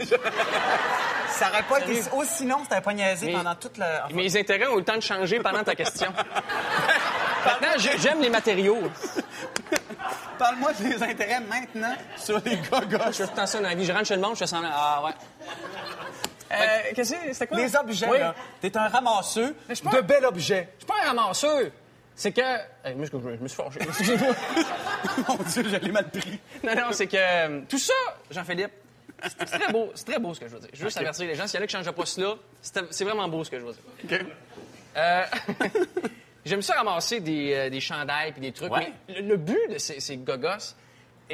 [1.28, 2.00] Ça aurait pas été...
[2.14, 4.06] aussi long, c'était pas niaisé Mais- pendant toute la...
[4.06, 6.10] enfin, Mes intérêts ont eu le temps de changer pendant ta question.
[7.44, 8.78] Maintenant, j'aime les matériaux.
[10.38, 12.98] Parle-moi de tes intérêts maintenant sur les gogos.
[13.12, 13.84] Je fais ça dans la vie.
[13.84, 14.60] Je rentre chez le monde, je fais ça.
[14.64, 15.12] Ah ouais.
[16.52, 16.56] Euh,
[16.94, 17.32] Qu'est-ce que c'est?
[17.32, 17.58] C'était quoi?
[17.58, 18.18] Les objets, Oui.
[18.18, 18.34] là.
[18.60, 20.68] T'es un ramasseux pas- de bel objet.
[20.78, 21.62] Je suis pas un ramasseur.
[22.14, 22.40] C'est que.
[22.94, 23.80] Moi, je, je me suis fâché.
[23.80, 24.34] Excusez-moi.
[25.28, 26.38] Mon Dieu, je l'ai mal pris.
[26.62, 27.16] Non, non, c'est que.
[27.18, 27.92] euh, Tout ça,
[28.30, 28.70] Jean-Philippe,
[29.22, 29.90] c'est très beau.
[29.94, 30.70] C'est très beau ce que je veux dire.
[30.72, 31.46] Je veux juste avertir les gens.
[31.46, 32.34] S'il y en a qui changent de poste là,
[32.90, 34.24] c'est vraiment beau ce que je veux dire.
[34.96, 35.24] Euh,
[36.46, 38.72] J'aime ça ramasser des, euh, des chandails puis des trucs.
[38.72, 38.92] Ouais.
[39.08, 40.74] Mais le, le but de ces, ces gogos,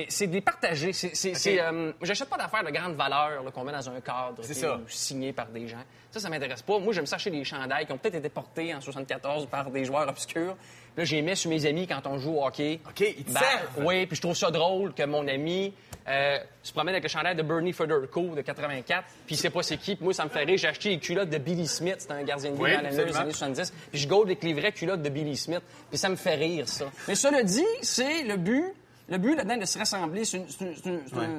[0.08, 0.92] c'est de les partager.
[0.92, 5.32] C'est, euh, j'achète pas d'affaires de grande valeur qu'on met dans un cadre ou signé
[5.32, 5.82] par des gens.
[6.10, 6.78] Ça, ça m'intéresse pas.
[6.78, 9.84] Moi, j'aime ça acheter des chandails qui ont peut-être été portés en 74 par des
[9.84, 10.56] joueurs obscurs.
[10.94, 12.80] Puis Là, j'ai mis sur mes amis quand on joue au hockey.
[12.86, 13.86] OK, ils te Ben, servent.
[13.86, 15.72] Oui, puis je trouve ça drôle que mon ami
[16.06, 19.62] euh, se promène avec le chandail de Bernie Federico de 84, puis il sait pas
[19.62, 19.96] c'est qui.
[19.96, 20.58] Puis moi, ça me fait rire.
[20.58, 23.16] J'ai acheté les culottes de Billy Smith, c'était un gardien de but Oui, dans les
[23.16, 23.72] années 70.
[23.90, 26.68] Puis je gaude avec les vraies culottes de Billy Smith, puis ça me fait rire,
[26.68, 26.86] ça.
[27.08, 28.74] Mais cela dit, c'est le but.
[29.08, 30.38] Le but là-dedans de se rassembler, c'est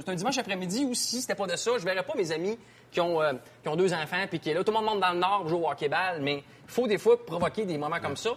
[0.07, 2.57] un, dimanche après-midi ou si c'était pas de ça, je verrais pas mes amis
[2.91, 4.63] qui ont, euh, qui ont deux enfants puis qui est là.
[4.63, 6.97] Tout le monde monte dans le nord pour jouer au hockey-ball, mais il faut des
[6.97, 8.31] fois provoquer des moments comme ça.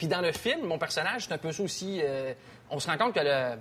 [0.00, 2.00] Puis dans le film, mon personnage, c'est un peu ça aussi.
[2.02, 2.32] euh,
[2.70, 3.58] on se rend compte que le-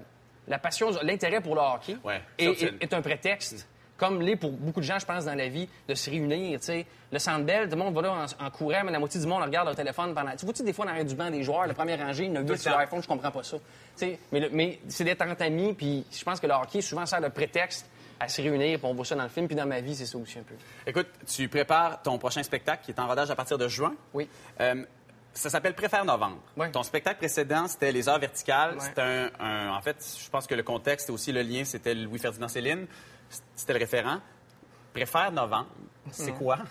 [0.48, 4.86] la passion, l'intérêt pour le hockey Ouais, est, un prétexte, comme l'est pour beaucoup de
[4.86, 6.64] gens, je pense, dans la vie, de se réunir.
[6.64, 6.86] sais.
[7.12, 9.28] Le Centre Bell, tout le monde va là en, en courant, mais la moitié du
[9.28, 10.34] monde regarde leur téléphone pendant...
[10.38, 12.32] Tu vois-tu des fois dans l'arrière du banc des joueurs, le premier rangé, il y
[12.32, 13.58] en a le huit sur l'iPhone, je comprends pas ça.
[13.58, 13.64] Tu
[13.98, 17.06] sais, mais le- mais c'est d'être entre amis, puis je pense que le hockey souvent
[17.06, 17.86] sert de prétexte
[18.22, 20.06] à se réunir, puis on voit ça dans le film, puis dans ma vie, c'est
[20.06, 20.56] ça aussi un peu.
[20.88, 23.94] Écoute, tu prépares ton prochain spectacle qui est en rodage à partir de juin.
[24.14, 24.28] Oui.
[24.62, 24.84] Euh,
[25.40, 26.38] ça s'appelle Préfère Novembre.
[26.58, 26.70] Ouais.
[26.72, 28.76] Ton spectacle précédent, c'était Les Heures verticales.
[28.76, 28.82] Ouais.
[28.82, 31.94] C'était un, un- En fait, je pense que le contexte et aussi le lien, c'était
[31.96, 32.88] Louis-Ferdinand Céline.
[33.56, 34.20] C'était le référent.
[34.94, 35.68] Préfère Novembre,
[36.12, 36.58] c'est quoi?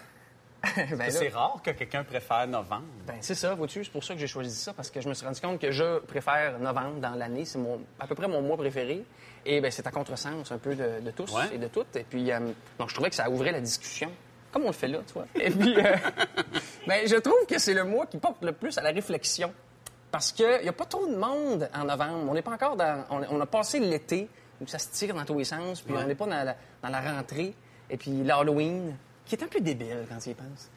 [0.76, 2.82] Ben c'est rare que quelqu'un préfère Novembre.
[3.06, 5.14] Ben, c'est ça, vois-tu, c'est pour ça que j'ai choisi ça, parce que je me
[5.14, 7.44] suis rendu compte que je préfère novembre dans l'année.
[7.44, 9.04] C'est mon, à peu près mon mois préféré.
[9.46, 11.44] Et ben, c'est à contresens un peu de, de tous Ouais.
[11.54, 11.94] et de toutes.
[11.94, 12.40] Et puis, euh,
[12.76, 14.10] donc, je trouvais que ça ouvrait la discussion.
[14.52, 15.26] Comme on le fait là, tu vois.
[15.34, 15.82] Et puis, euh,
[16.86, 19.52] ben, je trouve que c'est le mois qui porte le plus à la réflexion.
[20.10, 22.26] Parce qu'il n'y a pas trop de monde en novembre.
[22.30, 23.04] On n'est pas encore dans.
[23.10, 24.28] On, on a passé l'été,
[24.60, 26.88] où ça se tire dans tous les sens, puis on n'est pas dans la, dans
[26.88, 27.54] la rentrée.
[27.90, 30.70] Et puis l'Halloween, qui est un peu débile quand tu y penses.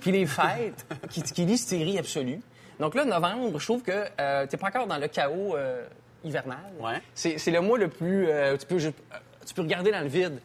[0.00, 2.40] Puis les fêtes, qui, qui l'hystérie absolue.
[2.80, 5.86] Donc là, novembre, je trouve que euh, t'es pas encore dans le chaos euh,
[6.24, 6.58] hivernal.
[6.80, 7.00] Ouais.
[7.14, 8.26] C'est le mois le plus...
[8.58, 8.98] tu, peux, juste-
[9.46, 10.40] tu peux regarder dans le vide,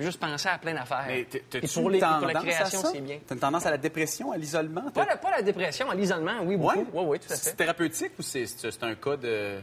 [0.00, 1.04] puis juste penser à plein d'affaires.
[1.08, 3.18] Mais Et t'as-tu pour, les, pour la création, c'est bien.
[3.26, 4.90] T'as une tendance à la dépression, à l'isolement?
[4.92, 6.78] Pas la, pas la dépression, à l'isolement, oui, beaucoup.
[6.78, 6.86] Ouais?
[6.94, 7.56] Oui, oui, tout à C'est fait.
[7.56, 9.60] thérapeutique ou c'est c'est un cas de...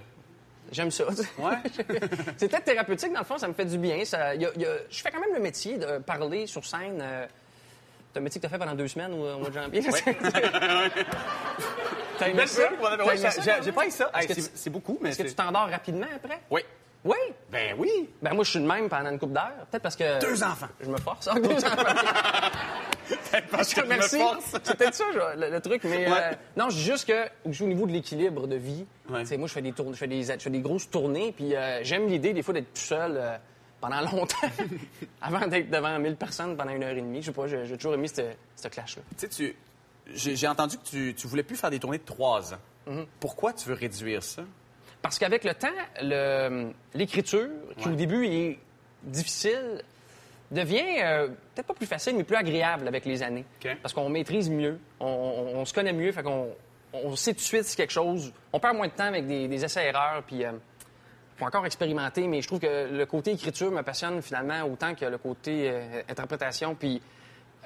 [0.71, 1.05] J'aime ça.
[1.39, 1.55] Ouais?
[2.37, 4.03] c'est peut-être thérapeutique, dans le fond, ça me fait du bien.
[4.05, 6.99] Ça, y a- y a- je fais quand même le métier de parler sur scène.
[7.01, 7.25] euh,
[8.13, 9.81] c'est un métier que tu as fait pendant deux semaines au, au mois de janvier.
[12.19, 12.63] T'as aimé ça?
[12.69, 14.11] T'as aimé ça, J'ai pas eu ça.
[14.13, 16.39] Hey, Est-ce que c'est tu- c'est beaucoup, mais Est-ce que c'est- tu t'endors rapidement après?
[16.49, 16.61] Oui.
[17.07, 17.15] Oui.
[17.51, 18.09] Ben oui.
[18.21, 19.65] Ben moi, je suis de même pendant une couple d'heures.
[19.71, 20.19] Peut-être parce que...
[20.19, 20.67] Deux enfants.
[20.81, 21.27] Je me force.
[21.31, 21.83] Ah, deux enfants.
[23.51, 24.17] Parce que je me Merci.
[24.19, 24.43] force.
[24.63, 25.81] C'est peut-être ça, je- le, le truc.
[25.85, 26.17] Mais Ouais.
[26.19, 29.21] euh, non, juste que au niveau de l'équilibre de vie, Ouais.
[29.21, 31.31] tu sais, moi, je fais des tournées, je fais des, je fais des grosses tournées,
[31.31, 33.37] puis euh, j'aime l'idée des fois d'être tout seul euh,
[33.79, 34.35] pendant longtemps,
[35.21, 37.21] avant d'être devant 1000 personnes pendant une heure et demie.
[37.21, 39.01] Je sais pas, j'ai toujours aimé ce clash-là.
[39.17, 39.55] Tu sais, tu...
[40.13, 42.59] J'ai entendu que tu, tu voulais plus faire des tournées de trois ans.
[42.89, 43.05] Mm-hmm.
[43.19, 44.41] Pourquoi tu veux réduire ça?
[45.07, 45.67] Parce qu'avec le temps,
[46.01, 47.93] le- l'écriture, qui Ouais.
[47.93, 48.59] au début est
[49.03, 49.81] difficile,
[50.51, 53.45] devient euh, peut-être pas plus facile, mais plus agréable avec les années.
[53.81, 56.49] Parce qu'on maîtrise mieux, on, on- on se connaît mieux, fait qu'on
[56.93, 58.33] on sait tout de suite si quelque chose.
[58.51, 60.49] On perd moins de temps avec des, des essais-erreurs, puis il
[61.37, 65.05] faut encore expérimenter, mais je trouve que le côté écriture me passionne finalement autant que
[65.05, 67.01] le côté euh, interprétation, puis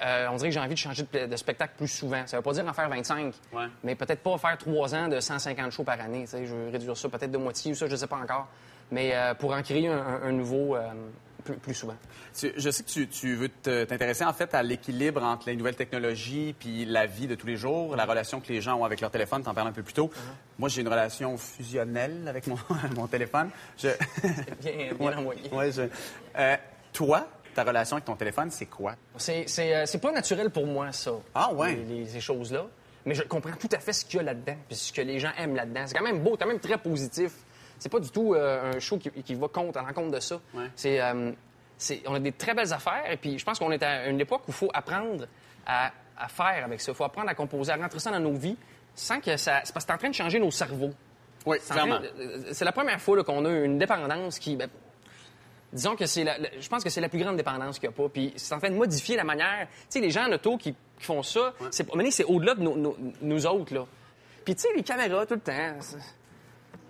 [0.04, 2.26] euh, on dirait que j'ai envie de changer de, de spectacle plus souvent.
[2.26, 3.66] Ça veut pas dire en faire 25, Ouais.
[3.84, 6.24] mais peut-être pas faire trois ans de 150 shows par année.
[6.30, 8.48] Je veux réduire ça peut-être de moitié ou ça, je sais pas encore.
[8.90, 10.82] Mais euh, pour en créer un, un- un nouveau, euh,
[11.44, 11.96] plus, plus souvent.
[12.38, 15.74] Tu- je sais que tu, tu veux t'intéresser en fait à l'équilibre entre les nouvelles
[15.76, 19.00] technologies puis la vie de tous les jours, la relation que les gens ont avec
[19.00, 19.42] leur téléphone.
[19.42, 20.10] T'en parles un peu plus tôt.
[20.58, 22.56] Moi, j'ai une relation fusionnelle avec mon,
[22.96, 23.50] mon téléphone.
[23.78, 23.88] Je...
[24.62, 25.48] Bien, bien envoyé.
[25.52, 25.82] Ouais, je-
[26.38, 26.56] Euh,
[26.92, 28.94] toi, ta relation avec ton téléphone, c'est quoi?
[29.16, 31.12] C'est, c'est, euh, c'est pas naturel pour moi, ça.
[31.34, 31.74] Ah ouais?
[31.74, 32.66] Les, les- ces choses-là.
[33.04, 35.18] Mais je comprends tout à fait ce qu'il y a là-dedans, puis ce que les
[35.18, 35.82] gens aiment là-dedans.
[35.86, 37.32] C'est quand même beau, quand même très positif.
[37.78, 40.40] C'est pas du tout euh, un show qui, qui va contre, à l'encontre de ça.
[40.76, 41.32] C'est, euh,
[41.76, 44.20] c'est- on a des très belles affaires, et puis je pense qu'on est à une
[44.20, 45.26] époque où il faut apprendre
[45.66, 46.92] à, à faire avec ça.
[46.92, 48.56] Il faut apprendre à composer, à rentrer ça dans nos vies,
[48.94, 49.62] sans que ça...
[49.64, 50.92] C'est parce que c'est en train de changer nos cerveaux.
[51.44, 51.98] Oui, C'est clairement.
[52.52, 54.54] C'est la première fois qu'on a une dépendance qui...
[54.54, 54.68] ben,
[55.72, 57.94] disons que c'est la, la- je pense que c'est la plus grande dépendance qu'il n'y
[57.94, 58.08] a pas.
[58.08, 59.66] Puis c'est en train de modifier la manière.
[59.70, 62.76] Tu sais, les gens en auto qui, qui font ça, c'est, c'est au-delà de nos-
[62.76, 63.86] nos- nous autres, là.
[64.44, 65.76] Puis tu sais, les caméras tout le temps.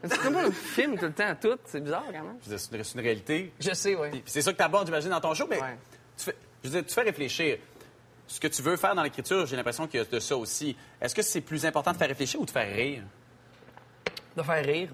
[0.05, 1.57] C'est, comme un film tout le temps, tout.
[1.67, 2.37] C'est bizarre, quand même.
[2.43, 3.53] C'est une, réalité.
[3.61, 4.11] Je sais, oui.
[4.11, 5.77] Puis c'est ça que tu abordes, j'imagine, dans ton show, mais Ouais.
[6.17, 7.59] tu, fais, je veux dire, tu fais réfléchir.
[8.27, 10.75] Ce que tu veux faire dans l'écriture, j'ai l'impression qu'il y a de ça aussi.
[11.01, 13.03] Est-ce que c'est plus important de faire réfléchir ou de faire rire?
[14.37, 14.89] De faire rire.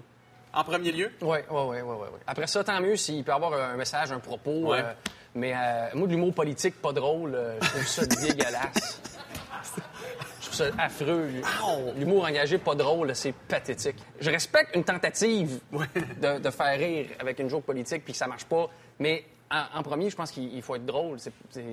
[0.53, 1.11] En premier lieu?
[1.21, 2.19] Oui, oui, oui, oui.
[2.25, 4.71] Après ça, tant mieux s'il peut avoir un message, un propos.
[4.71, 4.79] Ouais.
[4.79, 4.93] euh,
[5.35, 9.01] mais euh, moi, de l'humour politique pas drôle, euh, je trouve ça dégueulasse.
[10.41, 11.29] Je trouve ça affreux.
[11.95, 13.97] L'humour engagé pas drôle, c'est pathétique.
[14.19, 15.59] Je respecte une tentative
[16.19, 18.67] de, de faire rire avec une joke politique puis que ça marche pas.
[18.97, 21.17] Mais en, en premier, je pense qu'il il faut être drôle.
[21.53, 21.63] Puis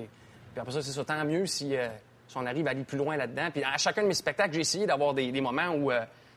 [0.55, 1.03] après ça, c'est ça.
[1.03, 1.87] Tant mieux si, euh,
[2.27, 3.49] si on arrive à aller plus loin là-dedans.
[3.51, 5.91] Puis à chacun de mes spectacles, j'ai essayé d'avoir des, des moments où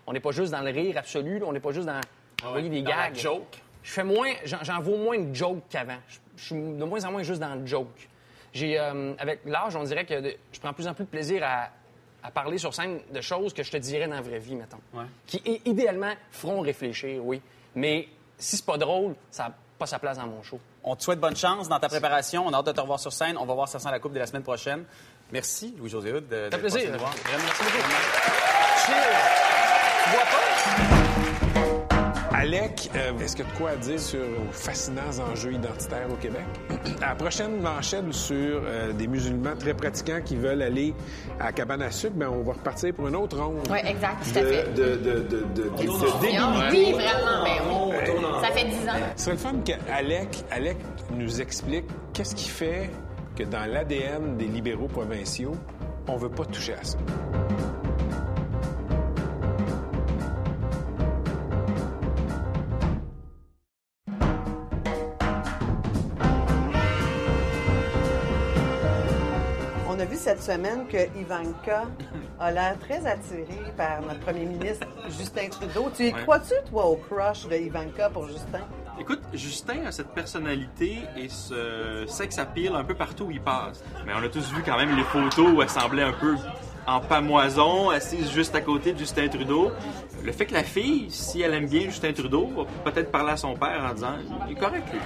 [0.06, 2.00] on n'est pas juste dans le rire absolu, on n'est pas juste dans
[2.46, 3.16] envoyer des Dans la gags?
[3.18, 3.58] joke?
[3.82, 5.98] Je fais moins, j'en vaux moins de jokes qu'avant.
[6.08, 8.08] Je, je suis de moins en moins juste dans le joke.
[8.52, 11.08] J'ai, euh, avec l'âge, on dirait que de- je prends de plus en plus de
[11.10, 11.68] plaisir à,
[12.22, 14.80] à parler sur scène de choses que je te dirais dans la vraie vie, mettons.
[15.26, 17.40] Qui, idéalement, feront réfléchir, oui.
[17.74, 20.58] Mais si c'est pas drôle, ça n'a pas sa place dans mon show.
[20.84, 22.44] On te souhaite bonne chance dans ta préparation.
[22.46, 23.36] On a hâte de te revoir sur scène.
[23.38, 24.84] On va voir ça sans la coupe dès la semaine prochaine.
[25.32, 26.28] Merci, Louis-José Hood.
[26.28, 26.90] de- Ça plaisir.
[26.90, 27.90] Merci beaucoup.
[28.86, 28.94] Cheers!
[30.04, 30.22] Tu bois
[30.90, 30.99] pas?
[32.40, 36.06] Alec, euh, est-ce que tu as de quoi à dire sur les fascinants enjeux identitaires
[36.10, 36.40] au Québec?
[37.02, 40.94] À la prochaine manchette sur euh, des musulmans très pratiquants qui veulent aller
[41.38, 43.58] à cabane à sucre, ben, on va repartir pour une autre ronde.
[43.70, 44.72] Oui, exact, tout à fait.
[44.74, 46.20] de, de, de, de, de Discussion.
[46.20, 46.70] débilité.
[46.72, 48.24] Oui, vraiment, ben oui.
[48.42, 48.92] Ça fait dix ans.
[49.16, 50.76] Ce serait le fun qu'Alec Alec
[51.12, 52.88] nous explique qu'est-ce qui fait
[53.36, 55.56] que dans l'ADN des libéraux provinciaux,
[56.08, 56.96] on veut pas toucher à ça.
[70.20, 71.84] Cette semaine que Ivanka
[72.38, 75.90] a l'air très attirée par notre premier ministre Justin Trudeau.
[75.96, 76.22] Tu y Ouais.
[76.22, 78.60] crois-tu, toi, au crush de Ivanka pour Justin?
[78.98, 83.82] Écoute, Justin a cette personnalité et ce sex appeal un peu partout où il passe.
[84.06, 86.36] Mais on a tous vu quand même les photos où elle semblait un peu
[86.86, 89.70] en pamoison, assise juste à côté de Justin Trudeau.
[90.22, 92.46] Le fait que la fille, si elle aime bien Justin Trudeau,
[92.84, 94.14] va peut-être parler à son père en disant
[94.48, 95.00] il est correct lui.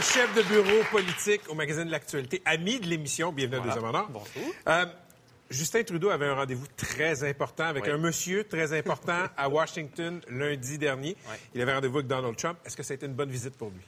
[0.00, 3.32] Chef de bureau politique au magazine de l'actualité, ami de l'émission.
[3.32, 4.08] Bienvenue à Deuxième Honneur.
[4.08, 4.54] Bonjour.
[5.50, 7.90] Justin Trudeau avait un rendez-vous très important avec Oui.
[7.90, 11.14] un monsieur très important à Washington lundi dernier.
[11.54, 12.58] Il avait rendez-vous avec Donald Trump.
[12.64, 13.82] Est-ce que ça a été une bonne visite pour lui?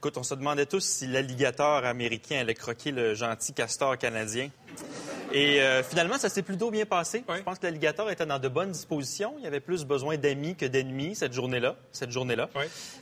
[0.00, 4.48] Écoute, on se demandait tous si l'alligator américain allait croquer le gentil castor canadien.
[5.32, 7.24] Et euh, finalement, ça s'est plutôt bien passé.
[7.28, 9.34] Je pense que l'alligator était dans de bonnes dispositions.
[9.40, 11.74] Il avait plus besoin d'amis que d'ennemis cette journée-là.
[11.90, 12.48] Cette journée-là.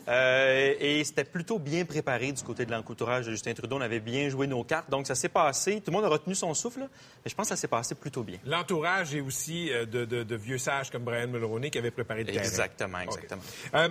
[0.08, 3.76] Euh, et c'était plutôt bien préparé du côté de l'encouturage de Justin Trudeau.
[3.76, 4.88] On avait bien joué nos cartes.
[4.90, 5.82] Donc, ça s'est passé.
[5.82, 8.22] Tout le monde a retenu son souffle, mais je pense que ça s'est passé plutôt
[8.22, 8.38] bien.
[8.46, 12.24] L'entourage et aussi euh, de, de- de vieux sages comme Brian Mulroney qui avait préparé
[12.24, 12.42] le terrain.
[12.42, 13.42] Exactement, exactement.
[13.74, 13.88] Euh,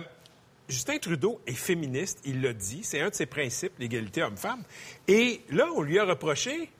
[0.68, 4.62] Justin Trudeau est féministe, il l'a dit, c'est un de ses principes, l'égalité homme-femme.
[5.06, 6.70] Et là, on lui a reproché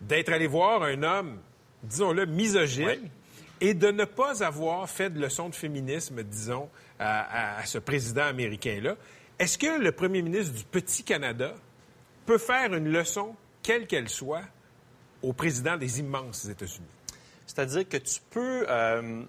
[0.00, 1.38] d'être allé voir un homme,
[1.82, 3.08] disons-le, misogyne,
[3.60, 6.68] et de ne pas avoir fait de leçon de féminisme, disons,
[6.98, 7.20] à,
[7.56, 8.96] à- à ce président américain-là.
[9.38, 11.54] Est-ce que le premier ministre du petit Canada
[12.26, 14.42] peut faire une leçon, quelle qu'elle soit,
[15.22, 16.86] au président des immenses États-Unis?
[17.46, 19.22] C'est-à-dire que tu peux euh,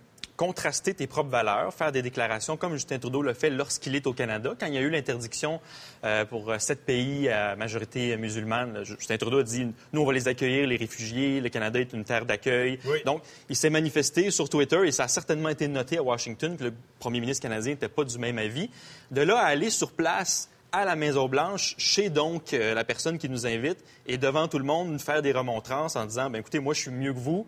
[0.46, 4.12] contraster tes propres valeurs, faire des déclarations comme Justin Trudeau le fait lorsqu'il est au
[4.12, 4.54] Canada.
[4.60, 5.62] Quand il y a eu l'interdiction
[6.04, 10.12] euh, pour euh, sept pays à majorité musulmane, Justin Trudeau a dit Nous, on va
[10.12, 11.40] les accueillir, les réfugiés.
[11.40, 12.78] Le Canada est une terre d'accueil.
[13.06, 16.66] Donc, il s'est manifesté sur Twitter et ça a certainement été noté à Washington que
[16.66, 18.70] le premier ministre canadien n'était pas du même avis.
[19.12, 23.30] De là à aller sur place à la Maison-Blanche, chez donc euh, la personne qui
[23.30, 26.60] nous invite, et devant tout le monde, nous faire des remontrances en disant, ben écoutez,
[26.60, 27.46] moi, je suis mieux que vous.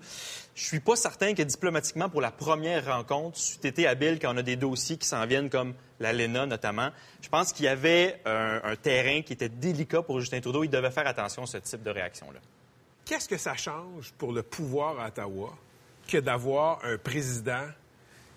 [0.55, 4.37] Je suis pas certain que diplomatiquement, pour la première rencontre, c'eût été habile quand on
[4.37, 6.89] a des dossiers qui s'en viennent, comme la LENA notamment.
[7.21, 10.63] Je pense qu'il y avait un, un terrain qui était délicat pour Justin Trudeau.
[10.63, 12.39] Il devait faire attention à ce type de réaction-là.
[13.03, 15.53] Qu'est-ce que ça change pour le pouvoir à Ottawa
[16.07, 17.67] que d'avoir un président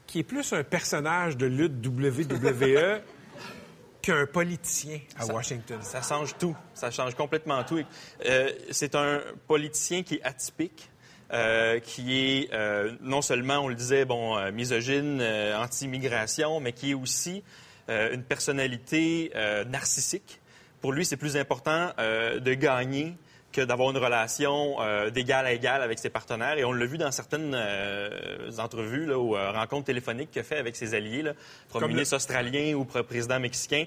[0.07, 3.01] qui est plus un personnage de lutte WWE
[4.03, 5.79] qu'un politicien à Ça- Washington?
[5.83, 6.57] Ça change tout.
[6.75, 7.81] Ça change complètement tout.
[8.27, 10.91] Euh, c'est un politicien qui est atypique.
[11.31, 15.23] Euh, qui est euh, non seulement, on le disait, bon, euh, misogyne,
[15.57, 17.43] anti-immigration, mais qui est aussi
[17.89, 19.33] une personnalité
[19.67, 20.41] narcissique.
[20.83, 23.15] Pour lui, c'est plus important de gagner
[23.51, 26.59] que d'avoir une relation euh, d'égal à égal avec ses partenaires.
[26.59, 30.45] Et on l'a vu dans certaines euh, entrevues là, ou euh, rencontres téléphoniques qu'il a
[30.45, 31.33] fait avec ses alliés, là,
[31.69, 33.85] premier Comme le- ministre australien ou pr- président mexicain.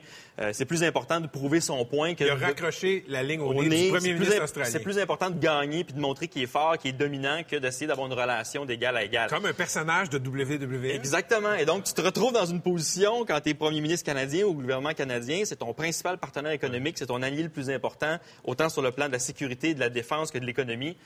[0.54, 3.50] C'est plus important de prouver son point que Il a de- raccroché la ligne au,
[3.50, 3.76] au nez nez.
[3.78, 4.70] du C'est premier ministre imp- australien.
[4.72, 7.58] C'est plus important de gagner puis de montrer qu'il est fort, qu'il est dominant, que
[7.58, 9.30] d'essayer d'avoir une relation d'égal à égal.
[9.30, 10.86] Comme un personnage de WWE.
[10.96, 11.54] Exactement.
[11.54, 14.56] Et donc, tu te retrouves dans une position, quand tu es premier ministre canadien ou
[14.56, 18.82] gouvernement canadien, c'est ton principal partenaire économique, c'est ton allié le plus important, autant sur
[18.82, 20.98] le plan de la sécurité de la défense que de l'économie.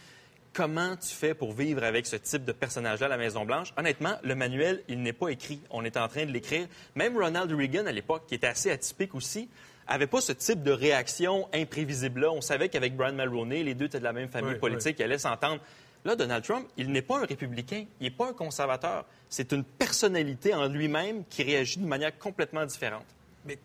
[0.53, 3.73] Comment tu fais pour vivre avec ce type de personnage-là à la Maison-Blanche?
[3.75, 5.59] Honnêtement, le manuel, il n'est pas écrit.
[5.69, 6.67] On est en train de l'écrire.
[6.95, 9.49] Même Ronald Reagan, à l'époque, qui était assez atypique aussi,
[9.87, 12.31] avait pas ce type de réaction imprévisible-là.
[12.31, 15.03] On savait qu'avec Brian Mulroney, les deux étaient de la même famille Oui, politique, ils
[15.03, 15.61] allaient s'entendre.
[16.05, 19.05] Là, Donald Trump, il n'est pas un républicain, il n'est pas un conservateur.
[19.27, 23.05] C'est une personnalité en lui-même qui réagit de manière complètement différente.
[23.45, 23.57] Mais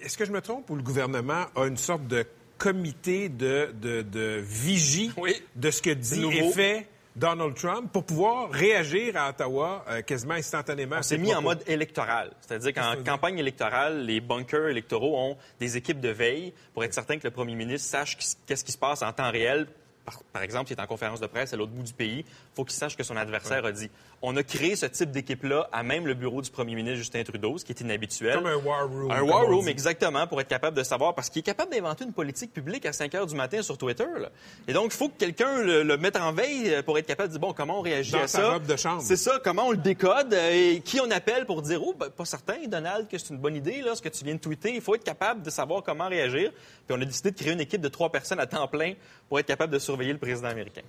[0.00, 2.24] est-ce que je me trompe ou le gouvernement a une sorte de
[2.58, 5.10] comité de, de, de vigie
[5.56, 10.34] de ce que dit et fait Donald Trump pour pouvoir réagir à Ottawa euh, quasiment
[10.34, 10.96] instantanément?
[10.96, 12.30] à On ses s'est mis en mode électoral.
[12.40, 17.18] C'est-à-dire qu'en campagne électorale, les bunkers électoraux ont des équipes de veille pour être certain
[17.18, 19.66] que le premier ministre sache qu'est-ce qui se passe en temps réel.
[20.04, 22.54] Par, par exemple, s'il est en conférence de presse à l'autre bout du pays, il
[22.54, 23.90] faut qu'il sache que son adversaire a dit.
[24.20, 27.56] On a créé ce type d'équipe-là à même le bureau du premier ministre Justin Trudeau,
[27.56, 28.34] ce qui est inhabituel.
[28.34, 29.10] Comme un war room.
[29.12, 32.12] Un war room, exactement, pour être capable de savoir, parce qu'il est capable d'inventer une
[32.12, 34.06] politique publique à 5 heures du matin sur Twitter.
[34.18, 34.30] là.
[34.66, 37.28] Et donc, il faut que quelqu'un le, le mette en veille euh, pour être capable
[37.28, 38.50] de dire, bon, comment on réagit Dans à sa ça?
[38.54, 39.02] robe de chambre.
[39.02, 42.10] C'est ça, comment on le décode euh, et qui on appelle pour dire, oh, ben,
[42.10, 44.74] pas certain, Donald, que c'est une bonne idée, là, ce que tu viens de tweeter.
[44.74, 46.50] Il faut être capable de savoir comment réagir.
[46.88, 48.94] Puis on a décidé de créer une équipe de trois personnes à temps plein
[49.28, 50.82] pour être capable de surveiller le président américain.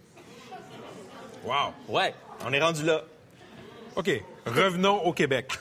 [1.46, 1.74] Wow.
[1.88, 2.14] Ouais,
[2.44, 3.04] on est rendu là.
[3.96, 4.10] OK.
[4.46, 5.54] Revenons au Québec.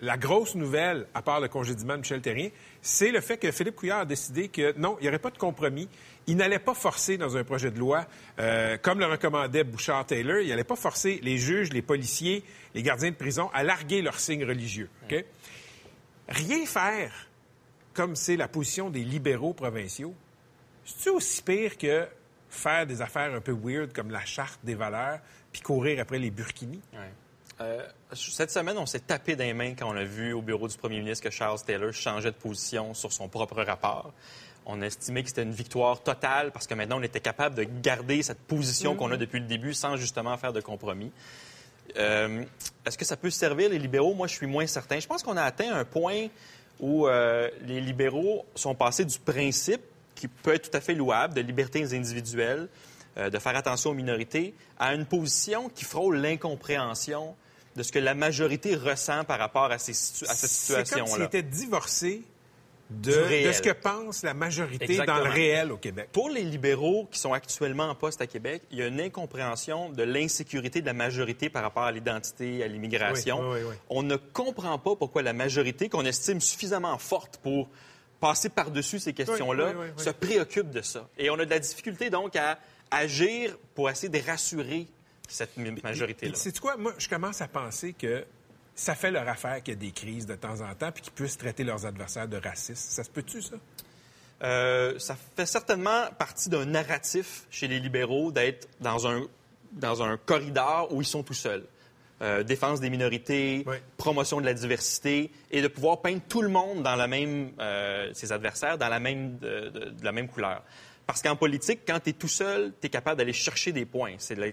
[0.00, 2.50] La grosse nouvelle, à part le congédiement de Michel Terrien,
[2.82, 5.38] c'est le fait que Philippe Couillard a décidé que non, il n'y aurait pas de
[5.38, 5.88] compromis.
[6.26, 8.06] Il n'allait pas forcer dans un projet de loi,
[8.38, 12.44] euh, comme le recommandait Bouchard-Taylor, il n'allait pas forcer les juges, les policiers,
[12.74, 14.88] les gardiens de prison à larguer leurs signes religieux.
[16.28, 17.28] Rien faire,
[17.94, 20.14] comme c'est la position des libéraux provinciaux,
[20.84, 22.06] c'est-tu aussi pire que
[22.48, 25.20] faire des affaires un peu weird comme la charte des valeurs
[25.52, 26.80] puis courir après les burkinis?
[27.60, 30.76] Euh, cette semaine, on s'est tapé les mains quand on a vu au bureau du
[30.76, 34.12] premier ministre que Charles Taylor changeait de position sur son propre rapport.
[34.66, 37.64] On a estimé que c'était une victoire totale parce que maintenant, on était capable de
[37.64, 41.12] garder cette position qu'on a depuis le début sans justement faire de compromis.
[41.96, 42.44] Euh,
[42.86, 44.14] Est-ce que ça peut servir les libéraux?
[44.14, 45.00] Moi, je suis moins certain.
[45.00, 46.28] Je pense qu'on a atteint un point
[46.78, 49.82] où euh, les libéraux sont passés du principe,
[50.14, 52.68] qui peut être tout à fait louable, de libertés individuelles,
[53.16, 57.34] de faire attention aux minorités, à une position qui frôle l'incompréhension
[57.76, 60.84] de ce que la majorité ressent par rapport à, ces situ- à cette C'est comme
[60.84, 61.24] situation-là.
[61.26, 62.22] était divorcé
[62.90, 65.18] de, de ce que pense la majorité Exactement.
[65.18, 66.08] dans le réel au Québec.
[66.10, 69.90] Pour les libéraux qui sont actuellement en poste à Québec, il y a une incompréhension
[69.90, 73.38] de l'insécurité de la majorité par rapport à l'identité, à l'immigration.
[73.40, 73.76] Oui, oui, oui, oui.
[73.90, 77.68] On ne comprend pas pourquoi la majorité, qu'on estime suffisamment forte pour
[78.18, 81.08] passer par-dessus ces questions-là, se préoccupe de ça.
[81.16, 82.58] Et on a de la difficulté donc à
[82.90, 84.86] agir pour essayer de rassurer
[85.28, 86.32] cette majorité-là.
[86.34, 86.76] C'est quoi?
[86.76, 88.24] Moi, je commence à penser que
[88.74, 91.12] ça fait leur affaire qu'il y a des crises de temps en temps puis qu'ils
[91.12, 92.90] puissent traiter leurs adversaires de racistes.
[92.92, 93.56] Ça se peut-tu, ça?
[94.42, 99.26] Euh, ça fait certainement partie d'un narratif chez les libéraux d'être dans un,
[99.72, 101.64] dans un corridor où ils sont tout seuls.
[102.22, 103.64] Euh, défense des minorités,
[103.96, 108.10] promotion de la diversité et de pouvoir peindre tout le monde dans la même, euh,
[108.14, 110.62] ses adversaires dans la même, de, de- de la même couleur.
[111.10, 114.14] Parce qu'en politique, quand tu es tout seul, tu es capable d'aller chercher des points.
[114.18, 114.46] C'est la,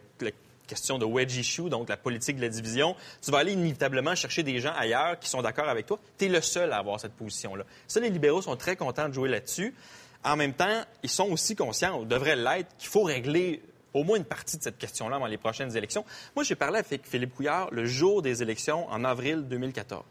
[0.65, 2.95] question de wedge issue, donc la politique de la division.
[3.21, 5.99] Tu vas aller inévitablement chercher des gens ailleurs qui sont d'accord avec toi.
[6.17, 7.63] Tu es le seul à avoir cette position-là.
[7.87, 9.75] Ça, les libéraux sont très contents de jouer là-dessus.
[10.23, 13.61] En même temps, ils sont aussi conscients, ou devraient l'être, qu'il faut régler
[13.93, 16.05] au moins une partie de cette question-là dans les prochaines élections.
[16.35, 20.03] Moi, j'ai parlé avec Philippe Couillard le jour des élections en avril 2014.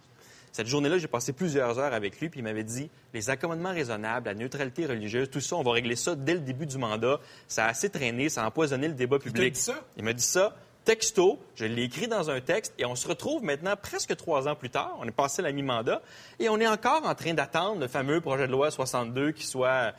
[0.57, 4.25] Cette journée-là, j'ai passé plusieurs heures avec lui, puis il m'avait dit les accommodements raisonnables,
[4.25, 7.21] la neutralité religieuse, tout ça, on va régler ça dès le début du mandat.
[7.47, 9.53] Ça a assez traîné, ça a empoisonné le débat public.
[9.53, 9.75] dit ça?
[9.99, 13.43] Il m'a dit ça texto, je l'ai écrit dans un texte, et on se retrouve
[13.43, 14.97] maintenant presque trois ans plus tard.
[14.99, 16.01] On est passé la mi-mandat,
[16.39, 19.93] et on est encore en train d'attendre le fameux projet de loi 62 qui soit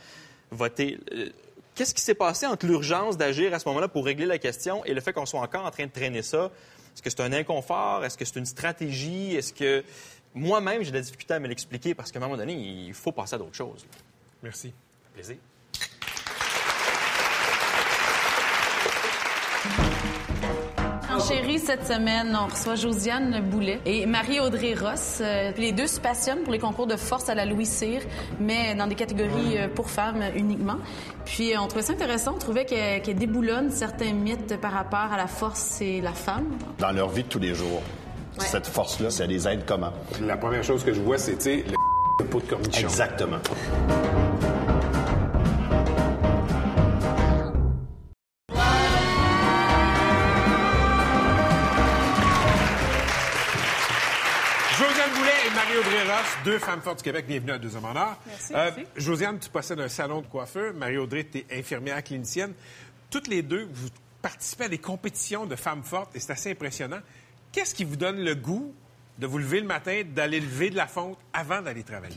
[0.49, 0.97] voté.
[1.13, 1.29] Euh,
[1.75, 4.95] Qu'est-ce qui s'est passé entre l'urgence d'agir à ce moment-là pour régler la question et
[4.95, 6.49] le fait qu'on soit encore en train de traîner ça?
[6.97, 8.03] Est-ce que c'est un inconfort?
[8.03, 9.35] Est-ce que c'est une stratégie?
[9.35, 9.83] Est-ce que
[10.37, 13.11] moi-même, j'ai de la difficulté à me l'expliquer parce qu'à un moment donné, il faut
[13.11, 13.85] passer à d'autres choses.
[14.43, 14.73] Merci.
[15.13, 15.37] Plaisir.
[21.09, 25.17] En chérie, cette semaine, on reçoit Josiane Boulet et Marie-Audrey Ross.
[25.19, 28.01] Euh, les deux se passionnent pour les concours de force à la Louis Cyr,
[28.39, 30.77] mais dans des catégories euh, pour femmes uniquement.
[31.25, 35.17] Puis euh, on trouvait ça intéressant, on trouvait qu'elle déboulonne certains mythes par rapport à
[35.17, 36.49] la force et la femme.
[36.77, 37.81] Dans leur vie de tous les jours,
[38.39, 39.93] cette force-là, ça les aide comment?
[40.21, 41.65] La première chose que je vois, c'est, tu sais,
[42.19, 42.81] le pot de cornichon.
[42.81, 43.39] Exactement.
[54.77, 57.25] Josiane Boulet et Marie-Audrey Ross, deux femmes fortes du Québec.
[57.27, 58.15] Bienvenue à Deux Hommes en Or.
[58.27, 58.91] Merci, Euh, merci.
[58.97, 60.73] Josiane, tu possèdes un salon de coiffeur.
[60.73, 62.53] Marie-Audrey, tu es infirmière clinicienne.
[63.09, 63.87] Toutes les deux, vous
[64.21, 66.99] participez à des compétitions de femmes fortes et c'est assez impressionnant.
[67.57, 68.71] Qu'est-ce qui vous donne le goût
[69.17, 72.15] de vous lever le matin, d'aller lever de la fonte avant d'aller travailler?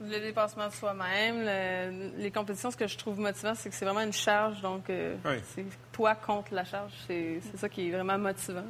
[0.00, 3.84] Le dépassement de soi-même, le- les compétitions, ce que je trouve motivant, c'est que c'est
[3.84, 4.60] vraiment une charge.
[4.62, 5.38] Donc, euh, Oui.
[5.52, 6.92] c'est toi contre la charge.
[7.08, 8.62] C'est c'est ça qui est vraiment motivant.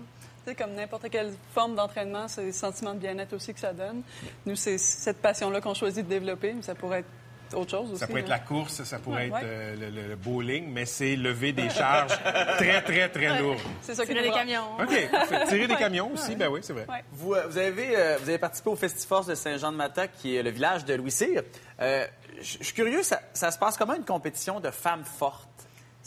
[0.47, 3.75] Tu sais, comme n'importe quelle forme d'entraînement, c'est le sentiment de bien-être aussi que ça
[3.75, 4.01] donne.
[4.47, 7.09] Nous, c'est cette passion-là qu'on choisit de développer, mais ça pourrait être
[7.55, 7.99] autre chose aussi.
[8.01, 9.41] Ça pourrait être la course, ça pourrait Ouais, être ouais.
[9.45, 12.13] euh, le, le- le bowling, mais c'est lever des charges
[12.59, 13.59] très, très, très lourdes.
[13.83, 14.77] C'est ça Tirer des camions.
[14.81, 15.49] OK.
[15.49, 16.37] Tirer des camions aussi, Ouais.
[16.37, 16.87] ben oui, c'est vrai.
[16.89, 17.05] Ouais.
[17.13, 20.51] Vous, euh, vous avez, euh, vous avez participé au Festiforce de Saint-Jean-de-Mata, qui est le
[20.51, 21.43] village de Louis Cyr.
[21.81, 22.07] Euh,
[22.41, 25.49] je je suis curieux, ça, ça se passe comment une compétition de femmes fortes?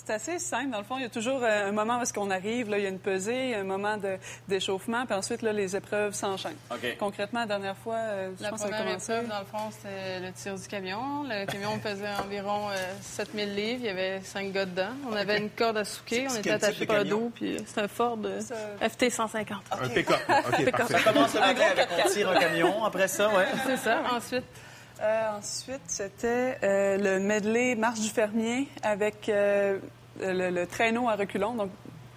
[0.06, 0.72] C'est assez simple.
[0.72, 2.78] Dans le fond, il y a toujours euh, un moment où est-ce qu'on arrive, là,
[2.78, 4.18] il y a une pesée, un moment de-
[4.50, 6.58] d'échauffement, puis ensuite, là, les épreuves s'enchaînent.
[7.00, 9.46] Concrètement, la dernière fois, euh, je La pense que ça a première épreuve, dans le
[9.46, 11.24] fond, c'était le tir du camion.
[11.24, 13.80] Le camion pesait environ euh, 7000 livres.
[13.82, 14.90] Il y avait cinq gars dedans.
[15.10, 16.28] On avait une corde à souquer.
[16.30, 17.32] On était de par le dos.
[17.34, 18.42] Puis c'est un Ford euh,
[18.82, 19.58] FT 150.
[19.72, 20.18] Un pick-up.
[20.90, 23.46] Ça commence le matin avec on tire un camion, après ça, ouais.
[23.66, 24.02] C'est ça.
[24.12, 24.44] Ensuite,
[25.04, 29.78] Euh, ensuite, c'était euh, le medley Marche du fermier avec euh,
[30.22, 31.70] le, traîneau à reculons.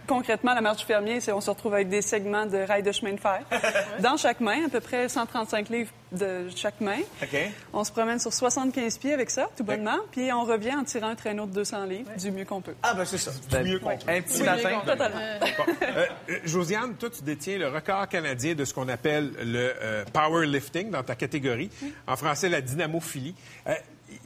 [0.06, 2.92] Concrètement, la marche du fermier, c'est on se retrouve avec des segments de rails de
[2.92, 3.40] chemin de fer
[4.00, 6.98] dans chaque main, à peu près 135 livres de chaque main.
[7.22, 7.36] OK.
[7.72, 11.08] On se promène sur 75 pieds avec ça, tout bonnement, puis on revient en tirant
[11.08, 12.74] un traîneau de 200 livres, du mieux qu'on peut.
[12.82, 13.32] Ah, ben c'est ça.
[13.62, 14.82] mieux qu'on Un petit Oui, matin.
[14.86, 15.20] Totalement.
[15.40, 15.64] Bon.
[15.82, 20.04] Euh, euh, Josiane, toi, tu détiens le record canadien de ce qu'on appelle le euh,
[20.12, 21.70] powerlifting dans ta catégorie.
[22.06, 23.34] En français, la dynamophilie.
[23.66, 23.74] Euh,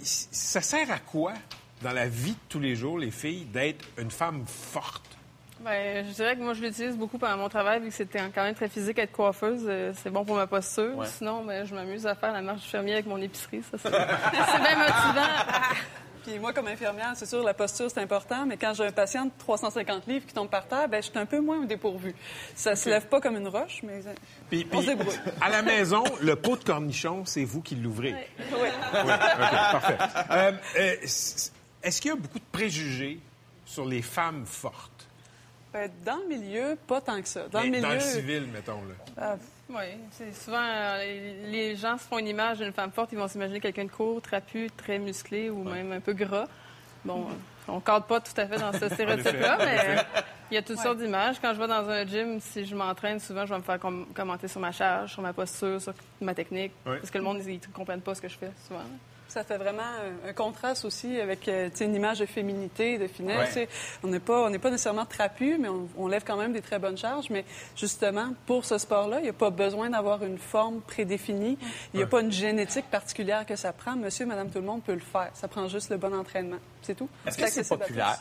[0.03, 1.33] ça sert à quoi
[1.83, 5.10] dans la vie de tous les jours, les filles, d'être une femme forte?
[5.63, 8.43] Ben, je dirais que moi, je l'utilise beaucoup pendant mon travail, vu que c'était quand
[8.43, 9.63] même très physique être coiffeuse.
[9.69, 10.97] euh, c'est bon pour ma posture.
[10.97, 11.07] Ouais.
[11.07, 13.63] Sinon, ben, je m'amuse à faire la marche du fermier avec mon épicerie.
[13.71, 15.27] Ça, c'est bien motivant.
[16.25, 19.25] Puis moi, comme infirmière, c'est sûr, la posture, c'est important, mais quand j'ai un patient
[19.25, 22.15] de 350 livres qui tombe par terre, ben, je suis un peu moins au dépourvu.
[22.55, 24.13] Ça se lève pas comme une roche, mais euh,
[24.51, 25.15] Puis, on puis, se débrouille.
[25.41, 28.15] à la maison, le pot de cornichon, c'est vous qui l'ouvrez.
[28.39, 28.47] Oui.
[28.63, 28.69] Oui,
[29.03, 29.09] OK,
[29.73, 29.99] parfait.
[30.31, 30.53] Euh,
[31.03, 33.19] Est-ce qu'il y a beaucoup de préjugés
[33.65, 34.90] sur les femmes fortes?
[35.73, 37.47] Ben, dans le milieu, pas tant que ça.
[37.49, 37.83] Dans le milieu.
[37.83, 38.81] dans le civil, mettons.
[38.83, 38.95] Là.
[39.17, 39.37] Ah,
[39.69, 40.99] Oui, c'est souvent euh,
[41.49, 44.21] les- gens se font une image d'une femme forte, ils vont s'imaginer quelqu'un de court,
[44.21, 46.47] trapu, très musclé ou même un peu gras.
[47.05, 47.33] Bon, euh,
[47.69, 50.03] on cadre pas tout à fait dans ce stéréotype-là, mais euh,
[50.51, 51.37] il y a toutes sortes d'images.
[51.41, 54.07] Quand je vais dans un gym, si je m'entraîne, souvent je vais me faire com-
[54.13, 57.55] commenter sur ma charge, sur ma posture, sur ma technique, parce que le monde ils
[57.55, 58.81] ne comprennent pas ce que je fais souvent.
[59.31, 59.83] Ça fait vraiment
[60.25, 63.55] un, un contraste aussi avec euh, une image de féminité, de finesse.
[63.55, 63.69] Ouais.
[64.03, 66.61] On n'est pas, on n'est pas nécessairement trapu, mais on, on lève quand même des
[66.63, 67.31] très bonnes charges.
[67.31, 67.45] Mais
[67.77, 71.57] justement, pour ce sport-là, il n'y a pas besoin d'avoir une forme prédéfinie.
[71.95, 72.11] Il n'y a Ouais.
[72.11, 73.95] pas une génétique particulière que ça prend.
[73.95, 75.31] Monsieur, madame, tout le monde peut le faire.
[75.35, 76.59] Ça prend juste le bon entraînement.
[76.83, 77.09] C'est tout.
[77.25, 78.19] Est-ce que c'est populaire?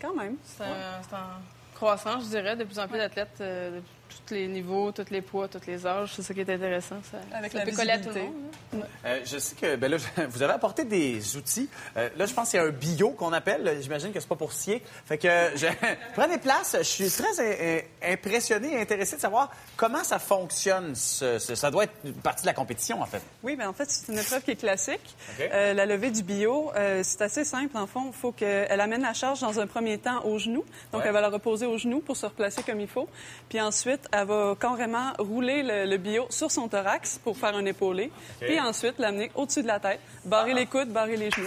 [0.00, 0.36] Quand même.
[0.44, 1.42] C'est en
[1.74, 3.82] croissance, je dirais, de plus en plus d'athlètes euh, de
[4.26, 6.12] tous les niveaux, tous les poids, tous les âges.
[6.14, 6.96] C'est ça qui est intéressant.
[7.10, 8.38] Ça, Avec ça la peut coller à tout le visibilité.
[8.72, 8.82] monde.
[8.84, 8.86] hein.
[9.06, 11.68] Euh, je sais que ben là, je- vous avez apporté des outils.
[11.96, 13.78] Euh, là, je pense qu'il y a un bio qu'on appelle.
[13.82, 14.82] J'imagine que c'est pas pour scier.
[15.06, 15.66] Fait que je
[16.14, 16.76] prenez place.
[16.78, 20.94] Je suis très euh, impressionné et intéressé de savoir comment ça fonctionne.
[20.94, 23.22] ce- ce- ça doit être une partie de la compétition, en fait.
[23.42, 25.16] Oui, bien en fait, c'est une épreuve qui est classique.
[25.40, 27.76] Euh, la levée du bio, euh, c'est assez simple.
[27.76, 30.64] En fond, il faut qu'elle amène la charge dans un premier temps au genou.
[30.92, 31.08] Donc, Ouais.
[31.08, 33.08] elle va la reposer au genou pour se replacer comme il faut.
[33.48, 37.54] Puis ensuite, ensuite, elle va carrément rouler le, le bio sur son thorax pour faire
[37.54, 38.10] un épaulé.
[38.40, 41.46] Puis ensuite, l'amener au-dessus de la tête, barrer les coudes, barrer les genoux.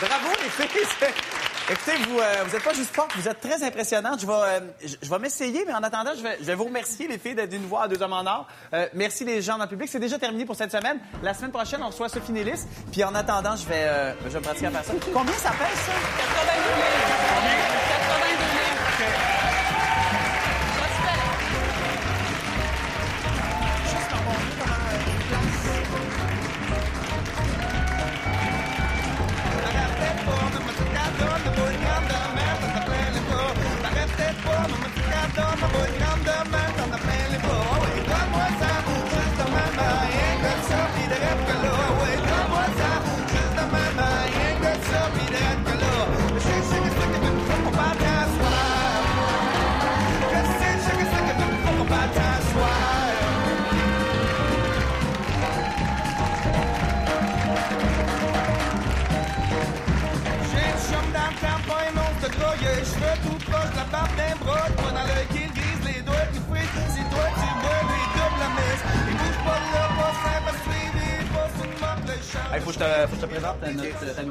[0.00, 1.43] Bravo, les filles.
[1.70, 4.20] Écoutez, vous n'êtes vous pas juste forte, vous êtes très impressionnante.
[4.20, 4.60] Je vais, euh,
[5.02, 7.48] je, vais m'essayer, mais en attendant, je vais, je vais, vous remercier, les filles, d'être
[7.48, 8.46] d'une voix à deux hommes en or.
[8.74, 9.88] Euh, merci les gens dans le public.
[9.90, 10.98] C'est déjà terminé pour cette semaine.
[11.22, 12.66] La semaine prochaine, on reçoit Sophie Nélis.
[12.92, 14.92] Puis en attendant, je vais, euh, je vais me pratiquer à faire ça.
[15.10, 15.92] Combien ça pèse, ça?
[16.18, 16.52] 80
[17.78, 17.83] 000.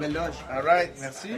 [0.07, 0.35] Nouvelle loge.
[0.49, 1.29] All right, merci.